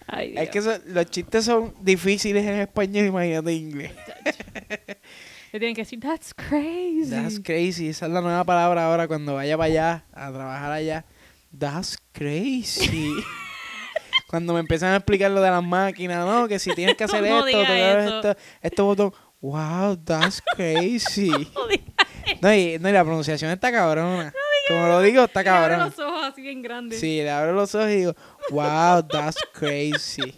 Ay, 0.06 0.34
Es 0.36 0.50
que 0.50 0.60
los 0.86 1.06
chistes 1.10 1.44
son 1.44 1.74
difíciles 1.80 2.44
en 2.44 2.60
español, 2.60 3.06
imagínate 3.06 3.50
en 3.50 3.56
inglés. 3.56 3.92
Le 5.52 5.58
tienen 5.60 5.74
que 5.74 5.82
decir, 5.82 6.00
that's 6.00 6.32
crazy. 6.34 7.10
That's 7.10 7.40
crazy. 7.40 7.88
Esa 7.88 8.06
es 8.06 8.12
la 8.12 8.20
nueva 8.20 8.44
palabra 8.44 8.86
ahora 8.86 9.08
cuando 9.08 9.34
vaya 9.34 9.56
para 9.56 9.66
allá, 9.66 10.04
a 10.12 10.32
trabajar 10.32 10.72
allá. 10.72 11.04
That's 11.58 11.96
crazy. 12.12 13.10
cuando 14.28 14.52
me 14.52 14.60
empiezan 14.60 14.92
a 14.92 14.96
explicar 14.96 15.30
lo 15.30 15.40
de 15.40 15.50
las 15.50 15.62
máquinas, 15.62 16.26
no, 16.26 16.46
que 16.48 16.58
si 16.58 16.74
tienes 16.74 16.96
que 16.96 17.04
hacer 17.04 17.22
No 17.22 17.46
esto, 17.46 17.60
tocar 17.60 17.98
esto, 18.00 18.36
este 18.60 18.82
botón. 18.82 19.12
Wow, 19.40 19.96
that's 20.04 20.42
crazy. 20.56 21.30
No, 22.40 22.52
y, 22.54 22.78
no, 22.78 22.88
y 22.88 22.92
la 22.92 23.04
pronunciación 23.04 23.50
está 23.50 23.70
cabrona. 23.72 24.32
Como 24.68 24.86
lo 24.88 25.00
digo, 25.00 25.24
está 25.24 25.44
cabrón. 25.44 25.78
los 25.80 25.98
ojos 25.98 26.24
así 26.24 26.42
bien 26.42 26.60
grandes. 26.62 26.98
Sí, 26.98 27.22
le 27.22 27.30
abro 27.30 27.52
los 27.52 27.74
ojos 27.74 27.88
y 27.88 27.96
digo, 27.96 28.14
wow, 28.50 29.02
that's 29.06 29.38
crazy. 29.52 30.22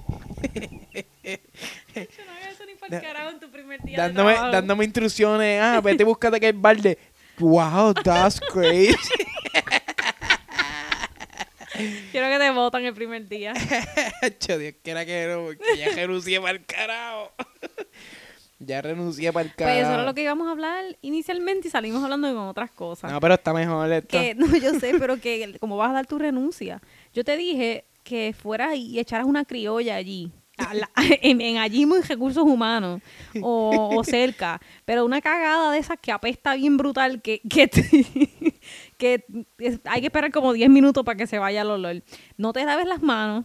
Yo 1.25 2.25
no 2.25 2.51
eso 2.51 2.65
ni 2.67 2.75
para 2.75 2.97
el 2.97 3.03
carajo 3.03 3.31
en 3.31 3.41
tu 3.41 3.51
primer 3.51 3.81
día 3.83 3.97
de 3.97 4.03
dándome, 4.03 4.33
trabajo. 4.35 4.53
dándome 4.53 4.85
instrucciones. 4.85 5.61
Ah, 5.63 5.81
vete, 5.83 6.05
búscate 6.05 6.39
que 6.39 6.49
el 6.49 6.57
balde. 6.57 6.99
Wow, 7.39 7.95
that's 7.95 8.41
crazy. 8.41 8.97
Quiero 12.11 12.27
que 12.29 12.39
te 12.39 12.51
votan 12.51 12.85
el 12.85 12.95
primer 12.95 13.29
día. 13.29 13.55
Cho, 14.41 14.59
Dios 14.59 14.75
quiera 14.83 15.07
que 15.07 15.29
no, 15.29 15.45
porque 15.45 15.77
ya 15.77 15.91
renuncié 15.95 16.41
para 16.41 16.53
el 16.53 16.65
carajo. 16.67 17.33
Ya 18.59 18.83
renuncié 18.83 19.33
para 19.33 19.45
el 19.45 19.49
Pues 19.51 19.57
carajo. 19.57 19.81
eso 19.81 19.93
era 19.95 20.03
lo 20.05 20.15
que 20.15 20.23
íbamos 20.23 20.49
a 20.49 20.51
hablar 20.53 20.85
inicialmente 21.03 21.69
y 21.69 21.71
salimos 21.71 22.03
hablando 22.03 22.29
con 22.35 22.49
otras 22.49 22.71
cosas. 22.71 23.11
No, 23.13 23.21
pero 23.21 23.35
está 23.35 23.53
mejor 23.53 23.91
esto. 23.93 24.09
que 24.19 24.35
no, 24.35 24.47
yo 24.57 24.75
sé, 24.81 24.95
pero 24.99 25.21
que 25.21 25.57
como 25.61 25.77
vas 25.77 25.91
a 25.91 25.95
dar 25.95 26.07
tu 26.07 26.19
renuncia. 26.19 26.81
Yo 27.15 27.25
te 27.25 27.37
dije 27.37 27.85
que 28.03 28.35
fueras 28.37 28.75
y 28.77 28.99
echaras 28.99 29.27
una 29.27 29.45
criolla 29.45 29.97
allí. 29.97 30.33
la- 30.75 30.91
en, 31.23 31.41
en 31.41 31.59
allí 31.59 31.83
en 31.85 32.03
recursos 32.03 32.43
humanos 32.43 33.01
o, 33.43 33.91
o 33.97 34.03
cerca 34.03 34.61
pero 34.85 35.05
una 35.05 35.21
cagada 35.21 35.71
de 35.71 35.79
esas 35.79 35.99
que 36.01 36.11
apesta 36.11 36.55
bien 36.57 36.77
brutal 36.77 37.23
que 37.23 37.41
que, 37.49 37.69
te- 37.69 38.59
que 38.99 39.25
hay 39.85 40.01
que 40.01 40.07
esperar 40.09 40.33
como 40.33 40.53
10 40.53 40.69
minutos 40.69 41.05
para 41.05 41.17
que 41.17 41.29
se 41.29 41.39
vaya 41.39 41.63
el 41.63 41.71
olor 41.71 42.03
no 42.37 42.53
te 42.53 42.65
laves 42.65 42.87
las 42.87 43.03
manos 43.03 43.45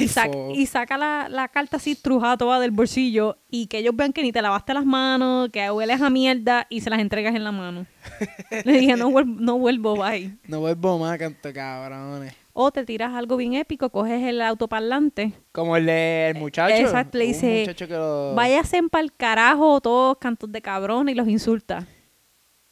y, 0.00 0.04
sac- 0.04 0.54
y 0.54 0.66
saca 0.66 0.98
la, 0.98 1.28
la 1.30 1.48
carta 1.48 1.78
así 1.78 1.94
trujada 1.94 2.36
toda 2.36 2.60
del 2.60 2.70
bolsillo 2.70 3.38
y 3.48 3.66
que 3.68 3.78
ellos 3.78 3.94
vean 3.96 4.12
que 4.12 4.22
ni 4.22 4.32
te 4.32 4.42
lavaste 4.42 4.74
las 4.74 4.84
manos, 4.84 5.48
que 5.50 5.70
hueles 5.70 6.00
a 6.02 6.10
mierda 6.10 6.66
y 6.68 6.80
se 6.80 6.90
las 6.90 6.98
entregas 7.00 7.34
en 7.34 7.44
la 7.44 7.52
mano. 7.52 7.86
Le 8.64 8.72
dije, 8.78 8.96
no, 8.96 9.08
vuel- 9.10 9.36
no 9.38 9.58
vuelvo, 9.58 9.96
bye. 9.96 10.36
No 10.46 10.60
vuelvo 10.60 10.98
más, 10.98 11.16
canto 11.18 11.52
cabrones. 11.52 12.34
O 12.52 12.72
te 12.72 12.84
tiras 12.84 13.14
algo 13.14 13.36
bien 13.36 13.54
épico, 13.54 13.88
coges 13.90 14.20
el 14.24 14.40
autoparlante, 14.42 15.32
Como 15.52 15.76
el 15.76 15.86
del 15.86 16.34
muchacho. 16.36 16.74
exacto, 16.74 17.16
le 17.18 17.26
dice, 17.26 17.72
lo... 17.88 18.34
váyase 18.34 18.82
para 18.90 19.04
el 19.04 19.12
carajo 19.12 19.80
todos 19.80 20.18
cantos 20.18 20.50
de 20.50 20.60
cabrón 20.60 21.08
y 21.08 21.14
los 21.14 21.28
insulta. 21.28 21.86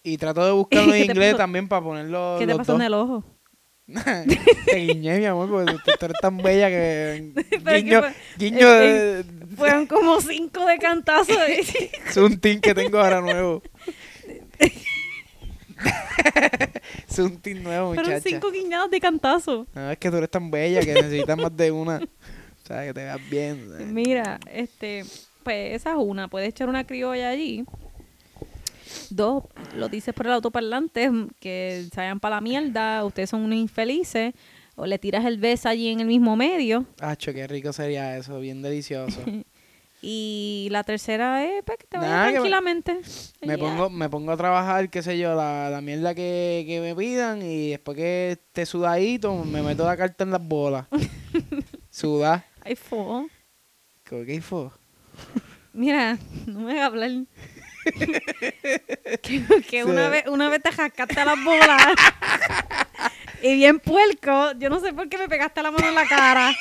Y 0.03 0.19
trato 0.19 0.45
de 0.45 0.51
buscarlo 0.53 0.93
en 0.95 1.01
¿Qué 1.03 1.07
te 1.07 1.13
inglés 1.13 1.31
pasó? 1.33 1.39
también 1.39 1.69
para 1.69 1.83
ponerlo. 1.85 2.37
¿Qué 2.39 2.47
te 2.49 2.57
pasó 2.57 2.75
en 2.75 2.83
el 2.83 2.95
ojo? 2.95 3.25
Te 4.67 4.77
guiñé, 4.77 5.19
mi 5.19 5.27
amor, 5.27 5.49
porque 5.49 5.73
tú, 5.73 5.91
tú 5.99 6.05
eres 6.07 6.19
tan 6.21 6.37
bella 6.39 6.69
que. 6.69 7.33
Guiño, 7.65 8.03
guiño 8.37 8.71
de. 8.71 9.25
Fueron 9.57 9.87
como 9.87 10.21
cinco 10.21 10.67
de 10.67 10.79
cantazo. 10.79 11.33
Es 12.09 12.17
un 12.17 12.39
team 12.41 12.61
que 12.61 12.75
tengo 12.75 12.99
ahora 12.99 13.21
nuevo. 13.21 13.63
es 17.09 17.19
un 17.19 17.39
team 17.41 17.63
nuevo, 17.63 17.95
Fueron 17.95 18.13
muchacha. 18.13 18.29
cinco 18.29 18.51
guiñadas 18.51 18.91
de 18.91 19.01
cantazo. 19.01 19.67
No, 19.75 19.91
es 19.91 19.99
que 19.99 20.11
tú 20.11 20.17
eres 20.17 20.31
tan 20.31 20.51
bella 20.51 20.81
que 20.81 20.95
necesitas 20.95 21.37
más 21.37 21.57
de 21.57 21.71
una. 21.71 21.97
O 21.99 22.67
sea, 22.67 22.85
que 22.85 22.93
te 22.93 23.05
veas 23.05 23.31
bien. 23.31 23.69
¿sabes? 23.71 23.87
Mira, 23.87 24.41
este, 24.53 25.05
pues 25.45 25.75
esa 25.75 25.91
es 25.93 25.97
una. 25.99 26.27
Puedes 26.29 26.49
echar 26.49 26.69
una 26.69 26.85
criolla 26.85 27.29
allí. 27.29 27.65
Dos, 29.11 29.45
lo 29.75 29.89
dices 29.89 30.15
por 30.15 30.27
el 30.27 30.33
autoparlante, 30.33 31.11
mm, 31.11 31.29
que 31.41 31.87
se 31.93 32.01
vayan 32.01 32.21
para 32.21 32.37
la 32.37 32.41
mierda, 32.41 33.05
ustedes 33.05 33.31
son 33.31 33.43
unos 33.43 33.59
infelices. 33.59 34.35
O 34.79 34.85
le 34.85 34.99
tiras 34.99 35.25
el 35.25 35.39
beso 35.39 35.71
allí 35.71 35.89
en 35.89 36.01
el 36.01 36.07
mismo 36.07 36.37
medio. 36.37 36.85
Acho, 37.01 37.33
qué 37.33 37.47
rico 37.47 37.73
sería 37.73 38.17
eso, 38.19 38.39
bien 38.41 38.61
delicioso. 38.63 39.21
Y 40.03 40.69
la 40.71 40.85
tercera 40.85 41.43
es 41.45 41.65
pues, 41.65 41.79
que 41.79 41.87
te 41.87 41.97
vayas 41.97 42.13
Nada, 42.13 42.27
que 42.27 42.33
me- 42.35 42.39
tranquilamente. 42.39 43.01
Me 43.41 43.57
pongo, 43.59 43.89
me 43.91 44.09
pongo 44.11 44.31
a 44.31 44.37
trabajar, 44.37 44.89
qué 44.91 45.03
sé 45.03 45.19
yo, 45.19 45.35
la, 45.35 45.71
la 45.71 45.81
mierda 45.81 46.15
que, 46.15 46.65
que 46.67 46.81
me 46.81 46.95
pidan 46.95 47.41
y 47.43 47.71
después 47.71 47.97
que 47.97 48.33
esté 48.33 48.67
sudadito, 48.67 49.35
me 49.45 49.63
meto 49.63 49.85
la 49.87 49.97
carta 49.97 50.23
en 50.25 50.31
las 50.33 50.47
bolas. 50.47 50.87
Sudar. 51.91 52.45
Ay, 52.63 52.77
fo. 52.77 53.27
¿Qué 54.05 54.25
qué 54.27 54.41
fue? 54.43 54.69
Mira, 55.73 56.19
no 56.47 56.61
me 56.61 56.73
hagas 56.73 56.87
hablar. 56.87 57.11
que 59.23 59.45
que 59.69 59.83
Sí. 59.83 59.83
una, 59.83 60.09
vez, 60.09 60.25
una 60.27 60.49
vez 60.49 60.63
te 60.63 60.73
jascaste 60.73 61.25
las 61.25 61.43
bolas. 61.43 61.95
y 63.43 63.55
bien 63.57 63.79
puerco, 63.81 64.53
yo 64.59 64.69
no 64.71 64.81
sé 64.81 64.93
por 64.93 65.09
qué 65.09 65.19
me 65.19 65.29
pegaste 65.29 65.63
la 65.63 65.71
mano 65.71 65.89
en 65.89 65.95
la 65.95 66.07
cara. 66.07 66.55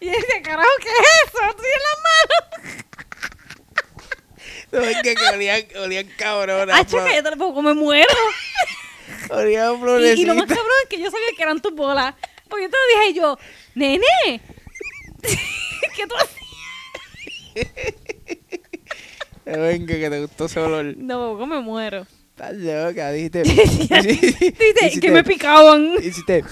y 0.00 0.06
yo 0.06 0.12
decía, 0.12 0.42
carajo, 0.42 0.68
¿qué 0.80 0.88
es 0.88 0.96
eso? 1.26 1.38
Estoy 1.50 1.66
en 1.66 1.82
No, 4.72 4.80
es 4.80 5.02
que, 5.02 5.14
que 5.14 5.28
olían, 5.28 5.62
olían 5.76 6.08
mano. 6.18 6.72
Ah, 6.72 6.84
chica, 6.84 7.14
yo 7.14 7.22
tampoco 7.22 7.60
me 7.62 7.74
muero. 7.74 8.14
Olían 9.30 9.72
y, 9.72 9.76
y 9.76 9.78
florecitas. 9.80 10.26
lo 10.26 10.34
más 10.34 10.46
cabrón 10.46 10.66
es 10.84 10.88
que 10.88 10.98
yo 10.98 11.10
sabía 11.10 11.26
que 11.36 11.42
eran 11.42 11.60
tus 11.60 11.74
bolas. 11.74 12.14
Porque 12.48 12.64
yo 12.64 12.70
te 12.70 12.76
lo 12.76 12.98
dije 13.00 13.10
y 13.10 13.14
yo, 13.14 13.38
nene, 13.74 14.40
¿qué 15.96 16.06
tú 16.06 16.14
hacías? 16.16 16.42
Venga, 19.44 19.94
que 19.94 20.10
te 20.10 20.20
gustó 20.20 20.44
ese 20.46 20.60
olor. 20.60 20.96
No, 20.96 21.18
tampoco 21.18 21.46
me 21.46 21.60
muero. 21.60 22.06
Estás 22.30 22.54
loca, 22.54 23.10
dijiste. 23.10 23.42
Dice 23.42 25.00
que 25.00 25.10
me 25.10 25.24
picaban. 25.24 25.94
Hiciste. 26.02 26.44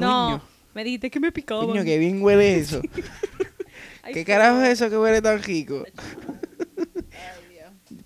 No, 0.00 0.42
me 0.74 0.84
dijiste 0.84 1.10
que 1.10 1.20
me 1.20 1.32
picaban. 1.32 1.66
coño, 1.66 1.84
qué 1.84 1.98
bien 1.98 2.22
huele 2.22 2.56
eso. 2.58 2.80
¿Qué 4.12 4.24
carajo 4.24 4.60
es 4.62 4.80
eso 4.80 4.90
que 4.90 4.98
huele 4.98 5.20
tan 5.22 5.42
rico? 5.42 5.84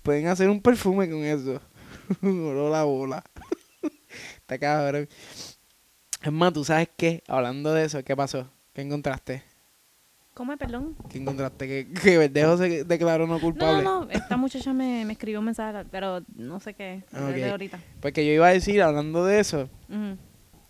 Pueden 0.03 0.27
hacer 0.27 0.49
un 0.49 0.61
perfume 0.61 1.09
con 1.09 1.23
eso. 1.23 1.61
Olor 2.21 2.73
a 2.73 2.83
bola. 2.83 3.23
Está 4.37 4.57
cabrón. 4.57 5.07
Es 6.21 6.31
más, 6.31 6.53
¿tú 6.53 6.63
sabes 6.63 6.89
qué? 6.97 7.23
Hablando 7.27 7.73
de 7.73 7.85
eso, 7.85 8.03
¿qué 8.03 8.15
pasó? 8.15 8.49
¿Qué 8.73 8.81
encontraste? 8.81 9.43
¿Cómo 10.39 10.53
es, 10.53 10.57
perdón? 10.57 10.95
¿Qué 11.09 11.17
encontraste? 11.17 11.67
¿Que, 11.67 11.87
que 12.01 12.17
Verdejo 12.17 12.55
se 12.55 12.85
declaró 12.85 13.27
no 13.27 13.41
culpable? 13.41 13.83
no, 13.83 14.05
no, 14.05 14.09
esta 14.09 14.37
muchacha 14.37 14.71
me, 14.71 15.03
me 15.03 15.11
escribió 15.11 15.39
un 15.39 15.45
mensaje, 15.47 15.83
pero 15.91 16.21
no 16.33 16.61
sé 16.61 16.73
qué, 16.75 17.03
Ah, 17.11 17.25
desde 17.25 17.43
ok. 17.47 17.51
ahorita. 17.51 17.79
Porque 17.99 18.25
yo 18.25 18.31
iba 18.31 18.47
a 18.47 18.53
decir, 18.53 18.81
hablando 18.81 19.25
de 19.25 19.41
eso, 19.41 19.69
Ujú. 19.89 20.15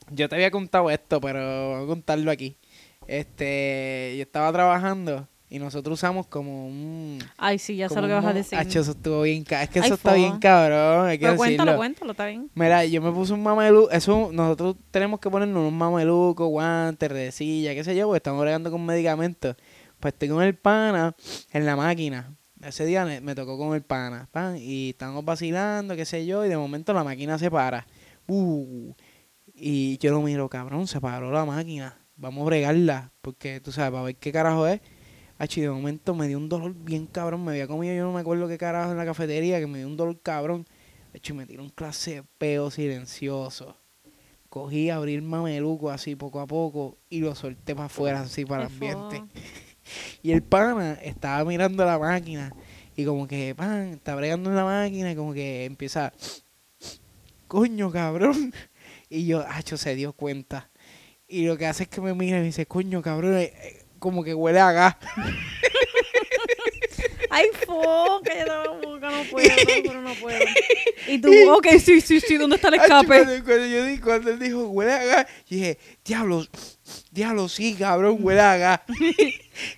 yo 0.10 0.28
te 0.28 0.34
había 0.34 0.50
contado 0.50 0.90
esto, 0.90 1.22
pero 1.22 1.76
voy 1.76 1.84
a 1.84 1.86
contarlo 1.86 2.32
aquí. 2.32 2.58
Este, 3.06 4.16
yo 4.18 4.24
estaba 4.24 4.52
trabajando 4.52 5.28
y 5.52 5.58
nosotros 5.58 5.98
usamos 5.98 6.28
como 6.28 6.68
un... 6.68 7.18
Ay, 7.38 7.58
sí, 7.58 7.76
ya 7.76 7.90
sé 7.90 8.00
lo 8.00 8.08
que 8.08 8.14
vas 8.14 8.26
a 8.26 8.34
decir. 8.34 8.60
Eso 8.60 8.92
estuvo 8.92 9.24
bien 9.24 9.44
Es 9.50 9.70
que 9.70 9.80
Ay, 9.80 9.86
eso 9.86 9.96
está 9.96 10.14
bien 10.14 10.38
cabrón, 10.38 11.08
hay 11.08 11.18
que 11.18 11.26
pero 11.26 11.38
cuéntalo, 11.38 11.72
decirlo. 11.72 11.78
cuéntalo, 11.78 12.12
está 12.12 12.26
bien. 12.28 12.52
Mira, 12.54 12.86
yo 12.86 13.02
me 13.02 13.12
puse 13.12 13.34
un 13.34 13.42
mameluco. 13.42 13.90
Eso, 13.90 14.30
nosotros 14.32 14.76
tenemos 14.92 15.20
que 15.20 15.30
ponernos 15.30 15.68
un 15.68 15.76
mameluco, 15.76 16.46
guantes, 16.48 17.10
redecilla, 17.10 17.74
qué 17.74 17.84
sé 17.84 17.96
yo, 17.96 18.06
porque 18.06 18.18
estamos 18.18 18.42
bregando 18.42 18.70
con 18.70 18.86
medicamentos. 18.86 19.56
Pues 20.00 20.14
estoy 20.14 20.30
con 20.30 20.44
el 20.44 20.56
pana 20.56 21.16
en 21.52 21.66
la 21.66 21.76
máquina. 21.76 22.32
Ese 22.62 22.86
día 22.86 23.04
me, 23.06 23.20
me 23.20 23.34
tocó 23.34 23.58
con 23.58 23.74
el 23.74 23.82
pana, 23.82 24.30
pan, 24.32 24.58
y 24.58 24.90
estamos 24.90 25.26
vacilando, 25.26 25.96
qué 25.96 26.06
sé 26.06 26.26
yo, 26.28 26.46
y 26.46 26.50
de 26.50 26.58
momento 26.58 26.94
la 26.94 27.04
máquina 27.04 27.40
se 27.40 27.50
para. 27.50 27.88
Uh, 28.28 28.94
y 29.56 29.98
yo 29.98 30.12
lo 30.12 30.22
miro, 30.22 30.48
cabrón, 30.48 30.86
se 30.86 31.02
paró 31.02 31.32
la 31.32 31.44
máquina. 31.46 31.98
Vamos 32.18 32.44
a 32.44 32.46
bregarla, 32.46 33.12
porque 33.22 33.62
tú 33.62 33.72
sabes, 33.72 33.92
para 33.92 34.04
ver 34.04 34.16
qué 34.18 34.32
carajo 34.32 34.68
es. 34.68 34.80
Y 35.40 35.62
de 35.62 35.70
momento 35.70 36.14
me 36.14 36.28
dio 36.28 36.38
un 36.38 36.50
dolor 36.50 36.74
bien 36.74 37.08
cabrón. 37.08 37.44
Me 37.46 37.52
había 37.52 37.68
comido, 37.68 37.96
yo 37.96 38.04
no 38.04 38.14
me 38.14 38.20
acuerdo 38.20 38.48
qué 38.48 38.58
carajo 38.58 38.92
en 38.92 38.98
la 38.98 39.06
cafetería, 39.06 39.60
que 39.60 39.68
me 39.68 39.80
dio 39.80 39.88
un 39.88 39.96
dolor 39.96 40.20
cabrón. 40.22 40.66
Hecho, 41.14 41.34
me 41.34 41.46
tiró 41.46 41.64
un 41.64 41.70
clase 41.70 42.16
de 42.16 42.24
peo 42.38 42.70
silencioso. 42.70 43.76
Cogí, 44.50 44.90
abrí 44.90 45.16
el 45.16 45.22
mameluco 45.22 45.90
así 45.92 46.16
poco 46.16 46.40
a 46.40 46.48
poco 46.48 46.98
y 47.10 47.20
lo 47.20 47.36
solté 47.36 47.76
para 47.76 47.86
afuera 47.86 48.22
así 48.22 48.46
para 48.46 48.64
el 48.64 48.72
ambiente. 48.72 49.24
Y 50.22 50.34
el 50.34 50.44
pana 50.44 50.94
estaba 51.02 51.44
mirando 51.46 51.84
la 51.84 51.98
máquina 51.98 52.54
y 52.96 53.06
como 53.06 53.28
que, 53.28 53.56
pan, 53.56 53.94
está 53.94 54.14
bregando 54.14 54.52
en 54.52 54.56
la 54.56 54.66
máquina 54.66 55.12
y 55.12 55.16
como 55.16 55.34
que 55.34 55.66
empieza, 55.66 56.14
coño, 57.48 57.92
cabrón. 57.92 58.54
Y 59.12 59.26
yo, 59.26 59.44
acho, 59.48 59.76
se 59.78 59.96
dio 59.96 60.14
cuenta. 60.14 60.70
Y 61.28 61.48
lo 61.48 61.58
que 61.58 61.66
hace 61.66 61.84
es 61.84 61.90
que 61.90 62.02
me 62.02 62.14
mira 62.14 62.38
y 62.38 62.42
me 62.42 62.46
dice, 62.46 62.68
coño, 62.68 63.02
cabrón, 63.02 63.38
eh, 63.38 63.54
eh, 63.56 63.79
como 64.00 64.24
que 64.24 64.34
huele 64.34 64.60
a 64.60 64.72
gas. 64.72 64.96
Ay, 67.32 67.48
fo, 67.66 68.22
que 68.24 68.44
la 68.44 68.64
boca, 68.70 69.12
no 69.12 69.24
puedo, 69.30 69.50
pero 69.84 70.02
no 70.02 70.14
puedo. 70.16 70.40
Y 71.08 71.20
tú, 71.20 71.32
ok, 71.52 71.68
sí, 71.80 72.02
sí, 72.02 72.20
sí, 72.20 72.38
¿dónde 72.38 72.56
está 72.56 72.70
el 72.70 72.76
escape? 72.76 73.06
Cuando, 73.06 73.44
cuando 73.44 73.66
yo 73.68 73.86
di, 73.86 73.98
cuando 74.00 74.32
él 74.32 74.40
dijo, 74.40 74.68
huele 74.70 74.94
a 74.94 75.04
gas, 75.06 75.28
dije, 75.48 75.78
diablo, 76.04 76.46
diablo, 77.12 77.48
sí, 77.48 77.76
cabrón, 77.76 78.18
huele 78.20 78.42
a 78.42 78.58
gas. 78.58 78.80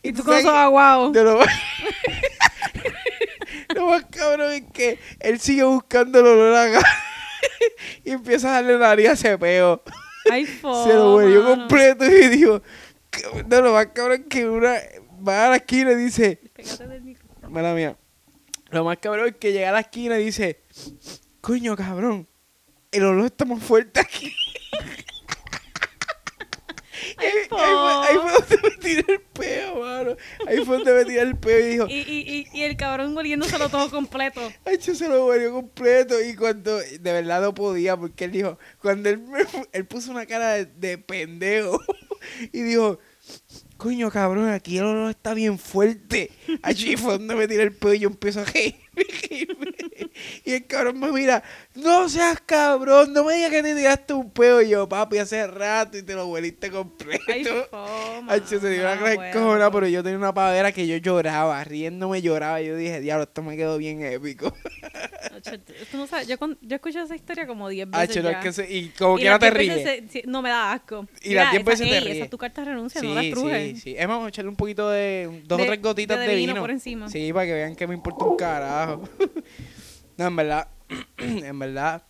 Y 0.02 0.14
tú 0.14 0.24
sabes 0.24 0.26
con 0.26 0.36
esos 0.38 0.54
aguados. 0.54 1.12
De 1.12 1.24
lo, 1.24 1.40
más, 1.40 1.48
lo 3.76 3.86
más 3.88 4.06
cabrón 4.06 4.54
es 4.54 4.64
que 4.74 5.00
él 5.20 5.40
sigue 5.40 5.64
buscando 5.64 6.20
el 6.20 6.28
olor 6.28 6.56
a 6.56 6.68
gas 6.68 6.86
y 8.06 8.12
empieza 8.12 8.50
a 8.50 8.62
darle 8.62 8.78
nariz 8.78 9.10
a 9.10 9.14
ese 9.14 9.38
peo. 9.38 9.84
Ay, 10.30 10.46
fo. 10.46 10.86
Se 10.86 10.94
lo 10.94 11.18
mano. 11.18 11.56
completo 11.56 12.06
y 12.06 12.28
dijo, 12.30 12.62
"Cabrón, 12.62 12.64
no, 13.48 13.62
lo 13.62 13.74
más 13.74 13.88
cabrón 13.88 14.22
es 14.22 14.28
que 14.28 14.48
una 14.50 14.76
va 15.28 15.48
a 15.48 15.50
la 15.52 15.56
esquina 15.58 15.92
y 15.92 15.96
dice, 15.96 16.40
Pégate 16.54 16.88
del 16.88 17.02
micrófono. 17.04 17.50
mala 17.50 17.74
mía, 17.74 17.98
lo 18.70 18.84
más 18.84 18.98
cabrón 19.00 19.28
es 19.28 19.36
que 19.36 19.52
llega 19.52 19.70
a 19.70 19.74
la 19.74 19.82
esquina 19.82 20.20
y 20.20 20.26
dice, 20.26 20.62
coño 21.42 21.76
cabrón, 21.76 22.28
el 22.92 23.04
olor 23.06 23.26
está 23.26 23.46
más 23.46 23.62
fuerte 23.64 24.00
aquí. 24.00 24.34
Ay, 27.18 27.28
ahí, 27.28 27.48
fue, 27.50 27.60
ahí 27.62 28.16
po. 28.16 28.22
fue 28.22 28.32
donde 28.58 28.70
me 28.70 28.78
tiré 28.78 29.14
el 29.14 29.22
peo, 29.22 29.76
mano. 29.80 30.16
Ahí 30.48 30.58
fue 30.66 30.78
donde 30.78 30.94
me 30.94 31.06
tiré 31.06 31.22
el 31.22 31.36
peo 31.38 31.60
y 31.60 31.70
dijo, 31.72 31.88
Y, 31.88 31.94
y, 32.00 32.48
y, 32.54 32.58
y 32.60 32.64
el 32.64 32.78
cabrón 32.78 33.14
muriéndoselo 33.14 33.70
todo 33.70 33.90
completo. 33.90 34.42
Ay, 34.66 34.78
yo 34.78 34.94
se 34.96 35.08
lo 35.10 35.24
volvió 35.26 35.52
completo 35.52 36.22
y 36.22 36.36
cuando 36.36 36.78
de 36.78 37.00
verdad 37.00 37.42
no 37.42 37.54
podía 37.54 37.98
porque 37.98 38.26
él 38.26 38.32
dijo, 38.32 38.58
cuando 38.82 39.10
él, 39.10 39.20
me- 39.20 39.40
él 39.72 39.86
puso 39.86 40.12
una 40.12 40.26
cara 40.26 40.54
de, 40.54 40.66
de 40.66 40.98
pendejo 41.00 41.80
y 42.52 42.62
dijo, 42.62 43.00
coño 43.78 44.12
cabrón, 44.12 44.50
aquí 44.50 44.78
el 44.78 44.86
olor 44.86 45.10
está 45.12 45.34
bien 45.34 45.58
fuerte. 45.58 46.32
Allí 46.62 46.98
fue 46.98 47.14
donde 47.14 47.36
me 47.36 47.48
tiré 47.48 47.64
el 47.64 47.74
pedo 47.74 47.94
y 47.94 48.00
yo 48.00 48.10
empiezo 48.10 48.42
a 48.42 48.46
reírme. 48.46 49.72
Y 50.46 50.54
el 50.54 50.66
cabrón 50.66 51.00
me 51.00 51.12
mira, 51.12 51.44
no 51.76 52.10
seas 52.10 52.40
cabrón, 52.46 53.14
no 53.14 53.24
me 53.24 53.36
digas 53.36 53.52
que 53.52 53.64
te 53.64 53.76
tiraste 53.76 54.14
un 54.14 54.30
pedo. 54.32 54.62
Y 54.62 54.70
yo, 54.70 54.88
papi, 54.90 55.18
hace 55.18 55.46
rato 55.48 55.98
y 55.98 56.04
te 56.04 56.14
lo 56.14 56.28
volviste 56.28 56.70
completo. 56.72 57.24
Ay, 57.28 57.44
fo, 57.46 57.68
Ay, 58.28 58.42
se 58.46 58.60
dio 58.70 58.82
una 58.82 58.96
gran 58.96 59.32
cojona, 59.32 59.72
pero 59.72 59.88
yo 59.88 60.04
tenía 60.04 60.18
una 60.18 60.34
pavera 60.34 60.72
que 60.72 60.86
yo 60.88 60.98
lloraba, 60.98 61.64
riéndome 61.64 62.22
lloraba. 62.22 62.62
Yo 62.62 62.76
dije, 62.76 63.00
diablo, 63.02 63.24
esto 63.24 63.42
me 63.44 63.56
quedó 63.58 63.78
bien 63.78 64.02
épico. 64.04 64.52
Tú- 65.92 65.98
no 65.98 66.08
sabes, 66.08 66.28
yo, 66.28 66.36
yo 66.62 66.76
escucho 66.76 67.02
esa 67.02 67.16
historia 67.16 67.48
como 67.48 67.68
10 67.70 67.88
Ah, 67.92 68.02
veces 68.02 68.18
es 68.18 68.24
ya. 68.24 68.40
que 68.40 68.52
se- 68.54 68.72
y 68.72 68.90
como 68.90 69.18
Y 69.18 69.22
quiera 69.22 69.40
te 69.40 69.50
10 69.52 69.58
veces 69.58 69.84
ríes. 69.86 70.12
se- 70.12 70.20
sí, 70.22 70.24
no 70.28 70.42
me 70.42 70.50
da 70.50 70.74
asco. 70.74 71.08
Y 71.22 71.30
Mira, 71.30 71.50
10 71.52 71.62
esa- 71.62 71.70
veces 71.72 71.90
te 71.90 71.98
ey, 71.98 72.04
ríes. 72.04 72.16
Esa 72.18 72.24
es 72.26 72.30
tu 72.30 72.38
carta 72.38 72.62
de 72.62 72.66
renuncia, 72.72 73.02
no 73.02 73.10
Sí, 73.10 73.16
la 73.16 73.22
sí, 73.22 73.28
estrujes. 73.30 73.82
sí. 73.82 73.92
Es 73.98 74.08
más, 74.08 74.16
vamos 74.16 74.26
a 74.28 74.30
echarle 74.30 74.50
un 74.50 74.56
poquito 74.56 74.90
de, 74.90 75.42
dos 75.46 75.58
De- 75.58 75.64
o 75.64 75.68
tres 75.68 75.82
gotitas 75.82 76.20
de 76.20 76.28
de, 76.28 76.36
vino 76.36 76.54
vino. 76.54 76.62
por 76.62 76.70
encima. 76.72 77.10
Sí, 77.10 77.34
para 77.34 77.46
que 77.48 77.54
vean 77.54 77.76
que 77.76 77.88
me 77.88 77.96
importa 77.96 78.26
un 78.26 78.38
carajo. 78.38 79.02
no, 80.22 80.28
en 80.28 80.36
verdad, 80.36 80.68
en 81.18 81.60
verdad. 81.60 82.04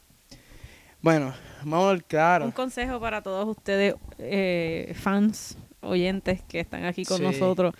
Bueno, 1.01 1.33
vamos 1.63 1.91
al 1.91 2.03
claro. 2.03 2.45
Un 2.45 2.51
consejo 2.51 2.99
para 2.99 3.21
todos 3.23 3.47
ustedes, 3.47 3.95
eh, 4.19 4.93
fans, 4.99 5.57
oyentes 5.81 6.41
que 6.43 6.59
están 6.59 6.85
aquí 6.85 7.05
con 7.05 7.17
Sí. 7.17 7.23
nosotros. 7.23 7.73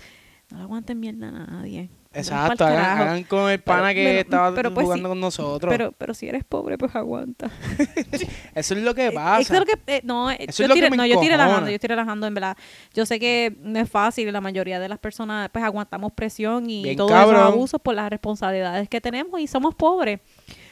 No 0.49 0.57
le 0.57 0.63
aguanten 0.63 0.99
mierda 0.99 1.27
a 1.27 1.31
nadie. 1.31 1.89
Exacto, 2.13 2.65
hagan, 2.65 3.23
con 3.23 3.49
el 3.49 3.61
pana 3.61 3.83
Pero- 3.89 3.95
que 3.95 4.03
pero- 4.03 4.19
estaba 4.19 4.53
pero 4.55 4.73
pues 4.73 4.83
jugando 4.83 5.07
sí, 5.07 5.11
con 5.11 5.19
nosotros. 5.21 5.71
Pero, 5.71 5.91
pero 5.93 6.13
si 6.13 6.27
eres 6.27 6.43
pobre, 6.43 6.77
pues 6.77 6.93
aguanta. 6.95 7.49
Eso 8.55 8.73
es 8.75 8.83
lo 8.83 8.93
que 8.93 9.07
Eh, 9.07 9.11
pasa. 9.11 9.39
Eso 9.41 9.53
es 9.53 9.59
lo 9.61 9.65
que, 9.65 9.79
eh, 9.87 10.01
no, 10.03 10.29
Eso 10.29 10.39
yo 10.39 10.45
es 10.49 10.59
lo 10.69 10.75
que 10.75 10.81
tiré- 10.81 10.89
me 10.89 10.97
no, 10.97 11.05
yo 11.05 11.13
estoy 11.13 11.29
relajando, 11.29 11.69
yo 11.69 11.75
estoy 11.75 11.87
relajando, 11.87 12.27
en 12.27 12.33
verdad. 12.33 12.57
Yo 12.93 13.05
sé 13.05 13.19
que 13.19 13.55
no 13.61 13.79
es 13.79 13.89
fácil, 13.89 14.31
la 14.33 14.41
mayoría 14.41 14.79
de 14.79 14.89
las 14.89 14.99
personas 14.99 15.49
pues 15.53 15.63
aguantamos 15.63 16.11
presión 16.11 16.69
y 16.69 16.83
Bien 16.83 16.97
todos 16.97 17.11
esos 17.11 17.21
cabrón. 17.23 17.43
abusos 17.43 17.79
por 17.81 17.95
las 17.95 18.09
responsabilidades 18.09 18.89
que 18.89 18.99
tenemos 18.99 19.39
y 19.39 19.47
somos 19.47 19.73
pobres. 19.75 20.19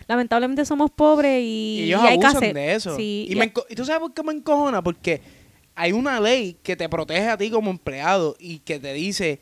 Lamentablemente 0.07 0.65
somos 0.65 0.91
pobres 0.91 1.39
y, 1.41 1.79
Y 1.79 1.83
ellos 1.83 2.01
y 2.03 2.07
hay 2.07 2.19
que 2.19 2.25
abusan 2.25 2.43
hacer. 2.43 2.53
de 2.55 2.73
eso. 2.75 2.95
Sí, 2.95 3.27
y, 3.29 3.35
me 3.35 3.53
¿y 3.69 3.75
tú 3.75 3.85
sabes 3.85 4.01
por 4.01 4.13
qué 4.13 4.23
me 4.23 4.33
encojona? 4.33 4.81
Porque 4.81 5.21
hay 5.75 5.91
una 5.93 6.19
ley 6.19 6.57
que 6.63 6.75
te 6.75 6.89
protege 6.89 7.29
a 7.29 7.37
ti 7.37 7.49
como 7.49 7.69
empleado 7.71 8.35
y 8.39 8.59
que 8.59 8.79
te 8.79 8.91
dice 8.93 9.39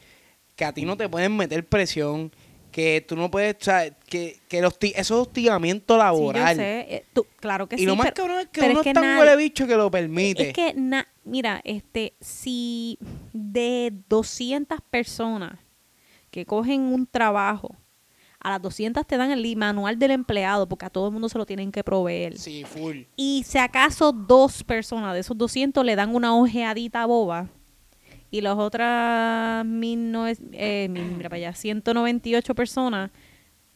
que 0.57 0.65
a 0.65 0.73
ti 0.73 0.83
no 0.83 0.97
te 0.97 1.07
pueden 1.07 1.37
meter 1.37 1.65
presión, 1.65 2.31
que 2.71 3.03
tú 3.07 3.15
no 3.15 3.31
puedes, 3.31 3.55
o 3.61 3.63
sea, 3.63 3.89
que, 3.91 4.39
que 4.49 4.59
los 4.61 4.73
eso 4.81 4.95
es 4.97 5.11
hostigamiento 5.11 5.93
sí, 5.93 5.97
yo 5.99 6.03
laboral. 6.03 6.55
sé, 6.57 6.79
eh, 6.95 7.05
tú- 7.13 7.25
claro 7.39 7.67
que 7.69 7.75
y 7.77 7.79
sí, 7.79 7.85
lo 7.85 7.95
más 7.95 8.07
pero- 8.07 8.15
cabrón 8.15 8.39
es 8.41 8.47
que 8.47 8.61
uno 8.61 8.79
es 8.79 8.83
que 8.83 8.89
es 8.89 8.93
tan 8.93 9.17
huele 9.19 9.35
bicho 9.37 9.65
que 9.65 9.75
lo 9.75 9.89
permite. 9.89 10.49
Es 10.49 10.53
que, 10.53 10.73
na- 10.75 11.07
mira, 11.23 11.61
este, 11.63 12.13
si 12.19 12.97
de 13.33 13.93
200 14.09 14.79
personas 14.89 15.57
que 16.29 16.45
cogen 16.45 16.81
un 16.81 17.07
trabajo, 17.07 17.75
a 18.39 18.51
las 18.51 18.61
200 18.61 19.05
te 19.07 19.17
dan 19.17 19.31
el 19.31 19.55
manual 19.55 19.97
del 19.97 20.11
empleado, 20.11 20.67
porque 20.67 20.85
a 20.85 20.89
todo 20.89 21.07
el 21.07 21.13
mundo 21.13 21.29
se 21.29 21.37
lo 21.37 21.45
tienen 21.45 21.71
que 21.71 21.83
proveer. 21.83 22.37
Sí, 22.37 22.63
full. 22.63 23.01
Y 23.15 23.43
si 23.47 23.57
acaso 23.57 24.11
dos 24.11 24.63
personas 24.63 25.13
de 25.13 25.21
esos 25.21 25.37
200 25.37 25.83
le 25.85 25.95
dan 25.95 26.13
una 26.15 26.35
ojeadita 26.35 27.05
boba, 27.05 27.49
y 28.31 28.41
las 28.41 28.57
otras 28.57 29.65
mil 29.65 30.11
no 30.11 30.27
es- 30.27 30.41
eh, 30.53 30.87
mira 30.89 31.29
para 31.29 31.35
allá, 31.37 31.53
198 31.53 32.55
personas 32.55 33.11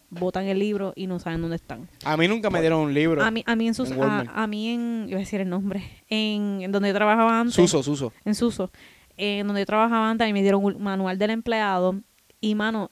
botan 0.10 0.46
el 0.46 0.60
libro 0.60 0.92
y 0.96 1.08
no 1.08 1.20
saben 1.20 1.42
dónde 1.42 1.56
están. 1.56 1.88
A 2.04 2.18
mí 2.18 2.28
nunca 2.28 2.50
me 2.50 2.60
dieron 2.60 2.82
un 2.82 2.94
libro. 2.94 3.24
A 3.24 3.32
mí, 3.32 3.44
a 3.46 3.56
mí 3.56 3.68
en 3.68 3.74
sus, 3.74 3.92
en 3.92 4.02
a, 4.04 4.48
mí 4.48 4.70
en, 4.70 5.06
iba 5.08 5.18
a 5.18 5.20
decir 5.20 5.40
el 5.40 5.50
nombre, 5.50 5.84
en, 6.10 6.60
en 6.62 6.72
donde 6.72 6.90
yo 6.90 6.96
trabajaba 6.96 7.40
antes, 7.40 7.56
Suso, 7.56 7.82
Suso. 7.82 8.12
en 8.26 8.36
Suso, 8.36 8.72
en 9.16 9.48
donde 9.48 9.62
yo 9.62 9.66
trabajaba 9.66 10.10
antes, 10.10 10.26
a 10.26 10.28
mí 10.28 10.34
me 10.34 10.42
dieron 10.42 10.64
un 10.66 10.82
manual 10.84 11.18
del 11.18 11.30
empleado 11.30 11.96
y 12.42 12.56
mano, 12.56 12.92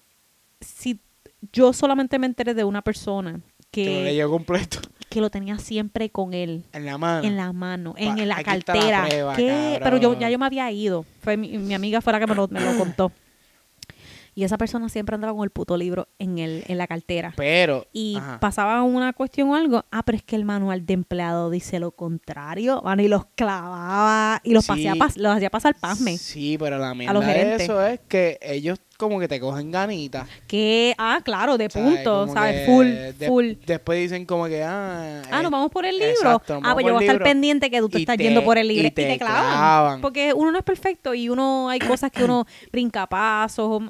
si 0.61 1.01
yo 1.51 1.73
solamente 1.73 2.17
me 2.19 2.25
enteré 2.27 2.53
de 2.53 2.63
una 2.63 2.81
persona 2.81 3.41
Que 3.71 3.85
lo 3.85 3.91
que, 3.91 4.03
leyó 4.03 4.29
completo. 4.29 4.79
Que 5.09 5.21
lo 5.21 5.29
tenía 5.29 5.57
siempre 5.57 6.09
con 6.09 6.33
él 6.33 6.63
En 6.71 6.85
la 6.85 6.97
mano. 6.97 7.27
en 7.27 7.35
la 7.35 7.51
mano, 7.51 7.95
en, 7.97 8.15
Pa- 8.17 8.25
la 8.25 8.43
cartera. 8.43 9.05
prueba, 9.07 9.35
¿Qué? 9.35 9.79
Pero 9.83 9.97
yo 9.97 10.17
ya 10.19 10.29
yo 10.29 10.37
me 10.39 10.45
había 10.45 10.71
ido. 10.71 11.05
Fue 11.21 11.35
mi, 11.35 11.57
mi 11.57 11.73
amiga 11.73 11.99
fue 12.01 12.13
la 12.13 12.19
que 12.19 12.27
me 12.27 12.35
lo, 12.35 12.47
me 12.47 12.61
lo 12.61 12.77
contó. 12.77 13.11
Y 14.39 14.45
esa 14.45 14.57
persona 14.57 14.87
siempre 14.87 15.15
andaba 15.15 15.33
con 15.33 15.43
el 15.43 15.49
puto 15.49 15.75
libro 15.75 16.07
en 16.17 16.37
el 16.39 16.63
en 16.69 16.77
la 16.77 16.87
cartera. 16.87 17.33
Pero. 17.35 17.85
Y 17.91 18.15
ajá. 18.15 18.39
pasaba 18.39 18.81
una 18.83 19.11
cuestión 19.11 19.49
o 19.49 19.55
algo, 19.55 19.83
ah, 19.91 20.01
pero 20.03 20.15
es 20.17 20.23
que 20.23 20.37
el 20.37 20.45
manual 20.45 20.85
de 20.85 20.93
empleado 20.93 21.49
dice 21.49 21.77
lo 21.81 21.91
contrario, 21.91 22.81
mano, 22.85 23.01
y 23.01 23.09
los 23.09 23.25
clavaba 23.35 24.39
y 24.45 24.53
los, 24.53 24.63
Sí. 24.63 24.87
los 25.17 25.35
hacía 25.35 25.49
pasar 25.49 25.75
pasme. 25.75 26.17
Sí, 26.17 26.55
pero 26.57 26.77
la 26.77 26.93
mierda 26.93 27.13
los 27.13 27.25
de 27.25 27.55
eso 27.55 27.85
es 27.85 27.99
que 28.07 28.39
ellos 28.41 28.79
como 28.97 29.17
que 29.19 29.29
te 29.29 29.39
cogen 29.39 29.71
ganitas. 29.71 30.27
Que, 30.45 30.93
ah, 30.97 31.21
claro, 31.23 31.57
de 31.57 31.69
punto, 31.69 32.27
¿sabes? 32.27 32.65
Full, 32.65 32.85
de- 33.17 33.27
full. 33.27 33.51
Después 33.65 33.97
dicen 33.99 34.25
como 34.25 34.45
que, 34.47 34.61
ah... 34.61 35.21
Ah, 35.31 35.39
eh, 35.39 35.43
nos 35.43 35.51
vamos 35.51 35.71
por 35.71 35.85
el 35.85 35.95
libro. 35.97 36.11
exacto, 36.11 36.59
ah, 36.61 36.73
pues 36.73 36.85
yo 36.85 36.93
voy 36.95 37.03
a 37.05 37.11
estar 37.11 37.23
pendiente 37.23 37.69
que 37.71 37.79
tú 37.79 37.87
te 37.87 37.99
y 37.99 38.01
estás 38.01 38.17
te- 38.17 38.23
yendo 38.23 38.43
por 38.43 38.57
el 38.57 38.67
libro. 38.67 38.83
y 38.83 38.87
Y 38.87 38.91
te, 38.91 39.05
te 39.05 39.17
clavan. 39.17 39.45
clavan. 39.53 40.01
Porque 40.01 40.33
uno 40.33 40.51
no 40.51 40.57
es 40.57 40.65
perfecto 40.65 41.13
y 41.13 41.29
uno 41.29 41.69
hay 41.69 41.79
cosas 41.79 42.11
que 42.11 42.25
uno 42.25 42.45
brinca 42.73 43.07
pasos, 43.07 43.81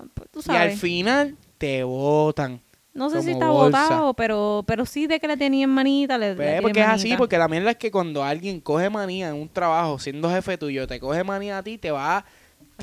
tú 0.43 0.51
Y 0.51 0.55
al 0.55 0.71
sabes. 0.71 0.79
final 0.79 1.37
te 1.57 1.83
botan. 1.83 2.61
No 2.93 3.09
sé 3.09 3.21
si 3.21 3.31
está 3.31 3.49
bolsa. 3.49 3.83
botado, 3.83 4.13
pero, 4.15 4.63
pero 4.67 4.85
sí 4.85 5.07
de 5.07 5.19
que 5.19 5.27
le 5.27 5.37
tenían 5.37 5.69
manita. 5.69 6.17
Le, 6.17 6.35
le 6.35 6.35
Pues, 6.35 6.47
tienen 6.47 6.61
porque 6.61 6.79
es 6.81 6.87
así, 6.87 7.03
manita. 7.09 7.17
porque 7.17 7.37
la 7.37 7.47
mierda 7.47 7.71
es 7.71 7.77
que 7.77 7.91
cuando 7.91 8.23
alguien 8.23 8.59
coge 8.59 8.89
manía 8.89 9.29
en 9.29 9.35
un 9.35 9.47
trabajo, 9.49 9.99
siendo 9.99 10.29
jefe 10.29 10.57
tuyo, 10.57 10.87
te 10.87 10.99
coge 10.99 11.23
manía 11.23 11.59
a 11.59 11.63
ti, 11.63 11.77
te 11.77 11.91
va, 11.91 12.25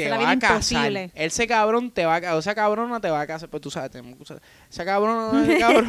te 0.04 0.10
va 0.10 0.30
a 0.30 0.38
casar. 0.38 0.52
imposible. 0.90 1.10
Ese 1.14 1.46
cabrón 1.46 1.90
te 1.90 2.04
va 2.06 2.16
a 2.16 2.20
casar, 2.20 2.36
o 2.36 2.38
esa 2.38 2.54
cabrona 2.54 3.00
te 3.00 3.10
va 3.10 3.20
a 3.20 3.26
casar, 3.26 3.48
pues 3.48 3.60
tú 3.60 3.70
sabes, 3.70 3.90
tenemos 3.90 4.16
que 4.16 4.22
usar- 4.22 4.40
esa 4.70 4.84
cabrona, 4.84 5.42
ese 5.44 5.58
cabrón 5.58 5.86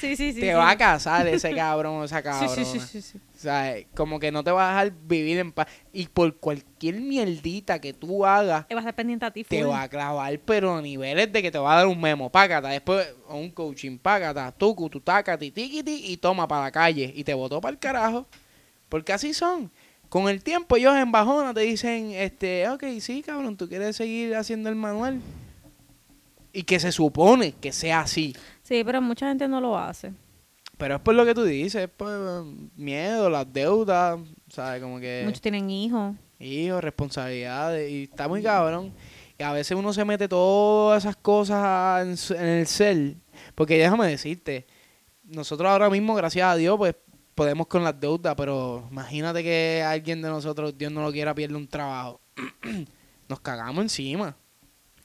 Sí, 0.00 0.16
sí, 0.16 0.32
sí. 0.32 0.40
te 0.40 0.48
sí. 0.48 0.52
va 0.52 0.70
a 0.70 0.76
casar 0.78 1.26
ese 1.28 1.54
cabrón 1.54 1.96
o 1.96 2.04
esa 2.04 2.22
cabrona. 2.22 2.54
sí, 2.54 2.64
sí, 2.64 2.80
sí, 2.80 3.02
sí. 3.02 3.18
O 3.36 3.40
sea, 3.40 3.76
como 3.94 4.18
que 4.18 4.32
no 4.32 4.42
te 4.42 4.50
va 4.50 4.66
a 4.66 4.70
dejar 4.84 4.92
vivir 5.06 5.38
en 5.38 5.52
paz. 5.52 5.68
Y 5.92 6.08
por 6.08 6.36
cualquier 6.38 6.96
mierdita 6.96 7.80
que 7.80 7.92
tú 7.92 8.26
hagas, 8.26 8.66
Eh, 8.68 8.74
Va 8.74 8.80
a 8.80 8.82
estar 8.82 8.94
pendiente 8.94 9.24
a 9.26 9.30
ti. 9.30 9.44
te 9.44 9.62
full. 9.62 9.70
va 9.72 9.82
a 9.82 9.88
clavar, 9.88 10.36
pero 10.40 10.76
a 10.76 10.82
niveles 10.82 11.32
de 11.32 11.40
que 11.42 11.50
te 11.52 11.58
va 11.58 11.74
a 11.74 11.76
dar 11.76 11.86
un 11.86 12.00
memo, 12.00 12.30
págata, 12.30 12.68
después 12.68 13.06
un 13.28 13.50
coaching, 13.50 13.96
págata, 13.98 14.50
tucu, 14.50 14.88
tu 14.90 15.00
tacati, 15.00 15.50
tiquiti, 15.52 16.02
y 16.12 16.16
toma 16.16 16.48
para 16.48 16.62
la 16.64 16.70
calle. 16.72 17.12
Y 17.14 17.22
te 17.22 17.32
botó 17.34 17.60
para 17.60 17.72
el 17.72 17.78
carajo. 17.78 18.26
Porque 18.88 19.12
así 19.12 19.32
son. 19.34 19.70
Con 20.08 20.28
el 20.28 20.42
tiempo 20.42 20.76
ellos 20.76 20.96
en 20.96 21.12
bajona 21.12 21.52
te 21.52 21.60
dicen, 21.60 22.12
este, 22.12 22.68
ok, 22.68 22.84
sí, 23.00 23.22
cabrón, 23.22 23.56
tú 23.56 23.68
quieres 23.68 23.96
seguir 23.96 24.34
haciendo 24.36 24.68
el 24.68 24.74
manual. 24.74 25.20
Y 26.52 26.62
que 26.62 26.80
se 26.80 26.92
supone 26.92 27.52
que 27.52 27.72
sea 27.72 28.00
así. 28.00 28.34
Sí, 28.62 28.82
pero 28.84 29.02
mucha 29.02 29.28
gente 29.28 29.46
no 29.46 29.60
lo 29.60 29.76
hace. 29.76 30.12
Pero 30.78 30.96
es 30.96 31.00
por 31.02 31.14
lo 31.14 31.26
que 31.26 31.34
tú 31.34 31.44
dices, 31.44 31.82
es 31.82 31.88
por 31.90 32.08
um, 32.08 32.70
miedo, 32.76 33.28
las 33.28 33.52
deudas, 33.52 34.18
¿sabes? 34.48 34.80
Como 34.80 34.98
que 34.98 35.22
Muchos 35.24 35.40
tienen 35.42 35.68
hijos. 35.68 36.14
hijos, 36.38 36.82
responsabilidades, 36.82 37.90
y 37.90 38.04
está 38.04 38.28
muy 38.28 38.42
cabrón. 38.42 38.92
Y 39.38 39.42
a 39.42 39.52
veces 39.52 39.76
uno 39.76 39.92
se 39.92 40.04
mete 40.04 40.26
todas 40.26 41.04
esas 41.04 41.16
cosas 41.16 42.30
en, 42.30 42.36
en 42.38 42.46
el 42.46 42.66
cel. 42.66 43.16
Porque 43.54 43.76
déjame 43.76 44.06
decirte, 44.08 44.66
nosotros 45.24 45.68
ahora 45.70 45.90
mismo, 45.90 46.14
gracias 46.14 46.50
a 46.50 46.56
Dios, 46.56 46.78
pues 46.78 46.94
podemos 47.38 47.68
con 47.68 47.84
las 47.84 47.98
deudas, 48.00 48.34
pero 48.36 48.84
imagínate 48.90 49.44
que 49.44 49.80
alguien 49.86 50.20
de 50.20 50.28
nosotros, 50.28 50.76
Dios 50.76 50.90
no 50.90 51.02
lo 51.02 51.12
quiera, 51.12 51.32
pierde 51.36 51.54
un 51.54 51.68
trabajo. 51.68 52.20
Nos 53.28 53.38
cagamos 53.40 53.82
encima. 53.82 54.34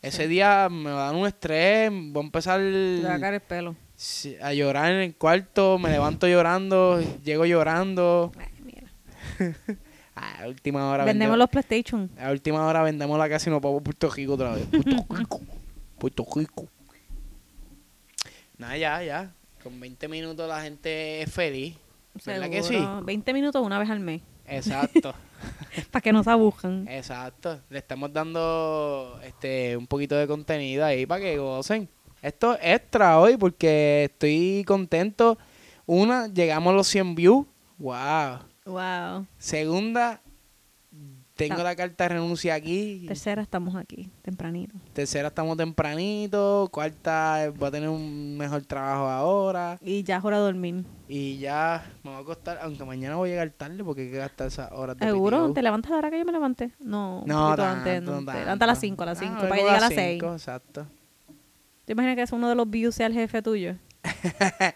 Ese 0.02 0.24
Sí. 0.24 0.30
día 0.30 0.68
me 0.72 0.90
va 0.92 1.04
a 1.04 1.12
dar 1.12 1.16
un 1.16 1.28
estrés, 1.28 1.92
voy 1.92 2.24
a 2.24 2.26
empezar 2.26 2.60
Te 2.60 3.02
va 3.04 3.14
a 3.14 3.20
caer 3.20 3.36
el 3.36 3.42
pelo. 3.42 3.76
Sí, 3.96 4.36
a 4.42 4.52
llorar 4.52 4.92
en 4.92 5.02
el 5.02 5.16
cuarto, 5.16 5.78
me 5.78 5.92
levanto 5.92 6.28
llorando, 6.28 7.00
llego 7.24 7.46
llorando. 7.46 8.32
Ay, 8.40 8.48
mira. 8.64 8.88
A 10.16 10.48
última 10.48 10.90
hora 10.90 11.06
Vendemos 11.06 11.36
vendemos, 11.36 11.38
los 11.40 11.50
PlayStation. 11.50 12.10
a 12.20 12.30
última 12.32 12.66
hora 12.68 12.82
vendemos 12.84 13.18
la 13.18 13.28
casa 13.30 13.50
y 13.50 13.52
nos 13.54 13.62
vamos 13.62 13.82
a 13.82 13.84
Puerto 13.84 14.10
Rico 14.10 14.34
otra 14.34 14.54
vez. 14.56 14.66
Puerto 14.68 15.06
Rico. 15.16 15.42
Puerto 16.00 16.26
Rico. 16.36 16.68
Nada, 18.58 18.78
ya, 18.78 19.04
ya. 19.04 19.34
Con 19.64 19.80
20 19.80 20.08
minutos 20.08 20.48
la 20.48 20.62
gente 20.62 21.22
es 21.22 21.32
feliz. 21.32 21.76
¿Verdad 22.26 22.50
que 22.50 22.62
sí? 22.64 22.76
Seguro. 22.76 23.04
20 23.04 23.34
minutos 23.34 23.66
una 23.66 23.80
vez 23.80 23.90
al 23.90 24.00
mes. 24.00 24.22
Exacto, 24.46 25.14
Para 25.92 26.02
que 26.02 26.12
no 26.14 26.24
se 26.24 26.30
abujan. 26.30 26.88
exacto. 26.88 27.60
Le 27.70 27.80
estamos 27.80 28.12
dando 28.14 29.20
este 29.24 29.76
un 29.78 29.88
poquito 29.88 30.16
de 30.16 30.28
contenido 30.28 30.86
ahí 30.86 31.06
para 31.06 31.22
que 31.22 31.38
gocen. 31.38 31.90
Esto 32.22 32.54
es 32.56 32.60
extra 32.82 33.20
hoy 33.20 33.38
porque 33.38 34.06
estoy 34.12 34.64
contento. 34.66 35.38
Una, 35.86 36.28
llegamos 36.28 36.72
a 36.72 36.76
los 36.76 36.88
100 36.88 37.16
views. 37.16 37.46
Wow. 37.78 38.40
Wow. 38.66 39.28
Segunda, 39.38 40.22
tengo 41.36 41.64
la 41.64 41.76
carta 41.76 42.04
de 42.06 42.10
renuncia 42.10 42.54
aquí. 42.54 43.06
Tercera, 43.08 43.42
estamos 43.42 43.76
aquí, 43.76 44.10
tempranito. 44.22 44.76
Tercera 44.94 45.30
estamos 45.30 45.58
tempranito. 45.58 46.70
Cuarta, 46.72 47.52
voy 47.56 47.68
a 47.68 47.72
tener 47.72 47.90
un 47.90 48.38
mejor 48.38 48.64
trabajo 48.66 49.08
ahora. 49.10 49.80
Y 49.82 50.04
ya 50.04 50.18
es 50.18 50.24
hora 50.26 50.38
de 50.38 50.44
dormir. 50.44 50.86
Y 51.08 51.38
ya 51.40 51.84
me 52.04 52.12
va 52.12 52.20
a 52.20 52.24
costar, 52.24 52.60
aunque 52.62 52.84
mañana 52.86 53.16
voy 53.16 53.30
a 53.30 53.32
llegar 53.34 53.50
tarde 53.52 53.84
porque 53.84 54.04
hay 54.04 54.12
que 54.12 54.18
gastar 54.18 54.48
esas 54.48 54.72
horas 54.72 54.98
de 54.98 55.06
¿Seguro? 55.06 55.52
¿Te 55.54 55.62
levantas 55.64 55.90
a 55.92 55.94
la 55.96 55.98
hora 56.00 56.12
que 56.12 56.20
yo 56.20 56.26
me 56.26 56.32
levanté? 56.32 56.72
No, 56.80 57.22
un 57.22 57.28
No, 57.28 57.46
poquito 57.50 57.64
tanto, 57.64 57.80
antes. 57.80 58.02
No, 58.04 58.12
tanto. 58.18 58.32
te 58.32 58.40
levantas 58.40 58.64
a 58.64 58.68
las 58.72 58.80
5, 58.80 59.04
a 59.04 59.06
las 59.08 59.18
Ah, 59.18 59.22
5, 59.22 59.34
vengo 59.36 59.50
para 59.50 59.62
llegar 59.62 59.76
a 59.76 59.80
las 59.82 59.90
cinco, 59.94 60.28
6. 60.30 60.42
Exacto. 60.42 60.88
¿Te 61.86 61.92
imaginas 61.94 62.16
que 62.16 62.22
es 62.22 62.32
uno 62.32 62.48
de 62.48 62.56
los 62.56 62.70
views 62.70 62.96
sea 62.96 63.08
el 63.08 63.14
jefe 63.14 63.42
tuyo? 63.42 63.76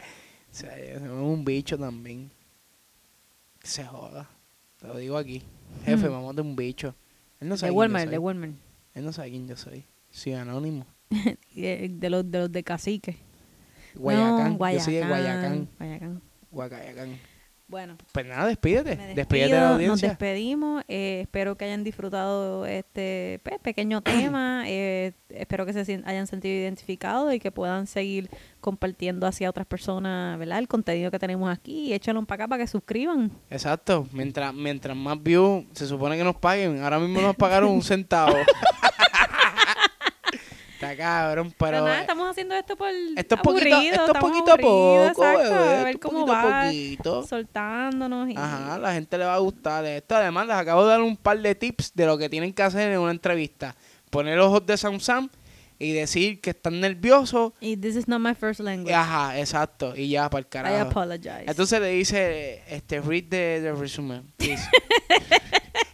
O 0.49 0.59
sea, 0.59 0.75
es 0.75 0.99
un 1.01 1.45
bicho 1.45 1.77
también. 1.77 2.31
Que 3.59 3.67
se 3.67 3.83
joda. 3.85 4.27
Te 4.79 4.87
lo 4.87 4.97
digo 4.97 5.15
aquí. 5.17 5.43
Jefe, 5.85 6.07
Hmm. 6.07 6.11
vamos 6.11 6.35
de 6.35 6.41
un 6.41 6.55
bicho. 6.55 6.95
Él 7.39 7.47
no 7.49 7.55
De 7.55 7.59
sabe 7.59 7.69
quién 7.69 7.73
yo 7.73 7.79
Walmart, 7.79 8.09
de 8.09 8.17
Walmart. 8.17 8.53
Él 8.93 9.05
no 9.05 9.11
sabe 9.13 9.29
quién 9.29 9.47
yo 9.47 9.55
soy. 9.55 9.85
Soy 10.09 10.33
anónimo. 10.33 10.85
De, 11.55 11.89
de 11.91 12.09
los, 12.09 12.29
de 12.29 12.39
los 12.39 12.51
de 12.51 12.63
cacique. 12.63 13.17
Guayacán. 13.95 14.57
No, 14.59 14.71
Yo 14.71 14.79
soy 14.79 14.95
de 14.95 15.07
Guayacán. 15.07 15.69
Guayacán. 15.79 16.21
Guayacán. 16.51 17.19
Bueno, 17.69 17.97
Pues 18.13 18.25
nada, 18.25 18.47
despídete. 18.47 18.95
Despídete 18.95 19.07
de 19.07 19.15
la 19.15 19.15
despido, 19.15 19.59
nos 19.59 19.71
audiencia. 19.73 20.09
despedimos. 20.09 20.83
eh, 20.87 21.19
espero 21.23 21.57
que 21.57 21.65
hayan 21.65 21.83
disfrutado 21.83 22.65
este 22.65 23.41
pues, 23.43 23.59
pequeño 23.59 24.01
tema. 24.01 24.63
eh, 24.67 25.11
espero 25.29 25.65
que 25.65 25.73
se 25.73 26.01
hayan 26.05 26.27
sentido 26.27 26.53
identificados 26.55 27.33
y 27.33 27.39
que 27.41 27.51
puedan 27.51 27.85
seguir 27.85 28.29
compartiendo 28.61 29.27
hacia 29.27 29.49
otras 29.49 29.67
personas 29.67 30.39
¿verdad? 30.39 30.59
el 30.59 30.69
contenido 30.69 31.11
que 31.11 31.19
tenemos 31.19 31.49
aquí. 31.49 31.89
Y 31.89 31.93
échenlo 31.93 32.23
para 32.23 32.45
acá 32.45 32.47
para 32.49 32.63
que 32.63 32.67
suscriban. 32.67 33.31
Exacto. 33.49 34.07
Mientras, 34.13 34.53
mientras 34.53 34.95
más 34.95 35.21
views, 35.21 35.65
se 35.73 35.87
supone 35.87 36.15
que 36.17 36.23
nos 36.23 36.37
paguen. 36.37 36.81
Ahora 36.81 36.99
mismo 36.99 37.19
nos 37.19 37.35
pagaron 37.35 37.71
un 37.71 37.81
centavo. 37.83 38.33
Está 40.77 40.95
cabrón, 40.95 41.47
Pero, 41.57 41.71
pero... 41.71 41.85
nada, 41.85 41.97
eh, 41.97 42.01
estamos 42.01 42.29
haciendo 42.29 42.53
esto 42.53 42.75
por 42.75 42.89
esto 42.89 43.35
es 43.35 43.41
poquito, 43.41 43.73
aburrido, 43.75 43.93
esto 43.95 44.13
es 44.13 44.19
poquito 44.19 44.51
a 44.53 44.57
poco, 44.57 45.07
exacto, 45.07 45.23
bebé, 45.39 45.55
a 45.55 45.71
esto 45.73 45.83
ver 45.85 45.87
es 45.95 45.97
cómo 46.01 46.19
poquito 46.19 46.33
va 46.47 46.63
poquito. 46.65 47.27
soltándonos. 47.27 48.29
Y, 48.29 48.35
Ajá, 48.37 48.77
la 48.77 48.93
gente 48.93 49.17
le 49.17 49.25
va 49.25 49.33
a 49.33 49.39
gustar 49.39 49.83
esto. 49.85 50.15
Además, 50.15 50.45
les 50.45 50.55
acabo 50.55 50.83
de 50.83 50.89
dar 50.89 51.01
un 51.01 51.17
par 51.17 51.39
de 51.39 51.55
tips 51.55 51.93
de 51.95 52.05
lo 52.05 52.15
que 52.17 52.29
tienen 52.29 52.53
que 52.53 52.61
hacer 52.61 52.91
en 52.91 52.99
una 52.99 53.09
entrevista. 53.11 53.75
Poner 54.11 54.37
ojos 54.39 54.65
de 54.67 54.77
Sam 54.77 54.99
Sam 54.99 55.29
y 55.79 55.93
decir 55.93 56.41
que 56.41 56.51
están 56.51 56.79
nerviosos. 56.79 57.53
y 57.59 57.75
this 57.77 57.95
is 57.95 58.07
not 58.07 58.19
my 58.19 58.35
first 58.35 58.59
language. 58.59 58.93
Ajá, 58.93 59.39
exacto. 59.39 59.95
Y 59.95 60.09
ya, 60.09 60.29
para 60.29 60.41
el 60.41 60.45
I 60.45 60.49
carajo. 60.49 60.89
apologize. 60.91 61.43
Entonces 61.47 61.81
le 61.81 61.89
dice, 61.89 62.61
este, 62.69 63.01
read 63.01 63.23
the, 63.29 63.61
the 63.63 63.73
resume, 63.73 64.21
please. 64.37 64.63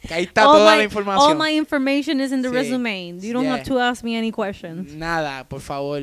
que 0.08 0.14
ahí 0.14 0.24
está 0.24 0.46
all 0.48 0.58
toda 0.58 0.72
my, 0.72 0.78
la 0.78 0.84
información. 0.84 1.32
All 1.32 1.38
my 1.38 1.58
information 1.58 2.20
is 2.22 2.32
in 2.32 2.42
the 2.42 2.50
Sí. 2.50 2.54
resume. 2.54 3.18
You 3.22 3.34
don't 3.34 3.44
Yeah. 3.44 3.54
have 3.56 3.64
to 3.66 3.80
ask 3.80 4.04
me 4.04 4.18
any 4.18 4.32
questions. 4.32 4.94
Nada, 4.94 5.44
por 5.48 5.62
favor. 5.62 6.02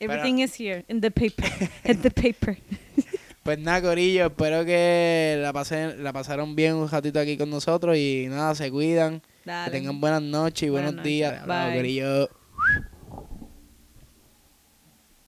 Everything 0.00 0.38
is 0.38 0.54
here 0.58 0.84
in 0.88 1.00
the 1.00 1.10
paper. 1.10 1.44
in 1.84 2.00
the 2.02 2.10
paper. 2.10 2.56
Pues 3.42 3.58
nada, 3.58 3.80
Corillo, 3.80 4.26
espero 4.26 4.64
que 4.64 5.38
la, 5.40 5.52
pasen, 5.52 6.04
la 6.04 6.12
pasaron 6.12 6.54
bien 6.54 6.74
un 6.74 6.88
ratito 6.88 7.18
aquí 7.18 7.36
con 7.38 7.48
nosotros 7.48 7.96
y 7.96 8.26
nada, 8.28 8.54
se 8.54 8.70
cuidan. 8.70 9.22
Dale. 9.44 9.64
Que 9.72 9.78
tengan 9.78 10.00
buenas 10.00 10.20
noches 10.22 10.64
y 10.64 10.70
Buenas 10.70 10.90
buenos 10.92 11.04
noches. 11.04 11.10
días. 11.12 11.40
Hablado, 11.42 11.68
Bye. 11.68 11.76
Corillo. 11.78 12.28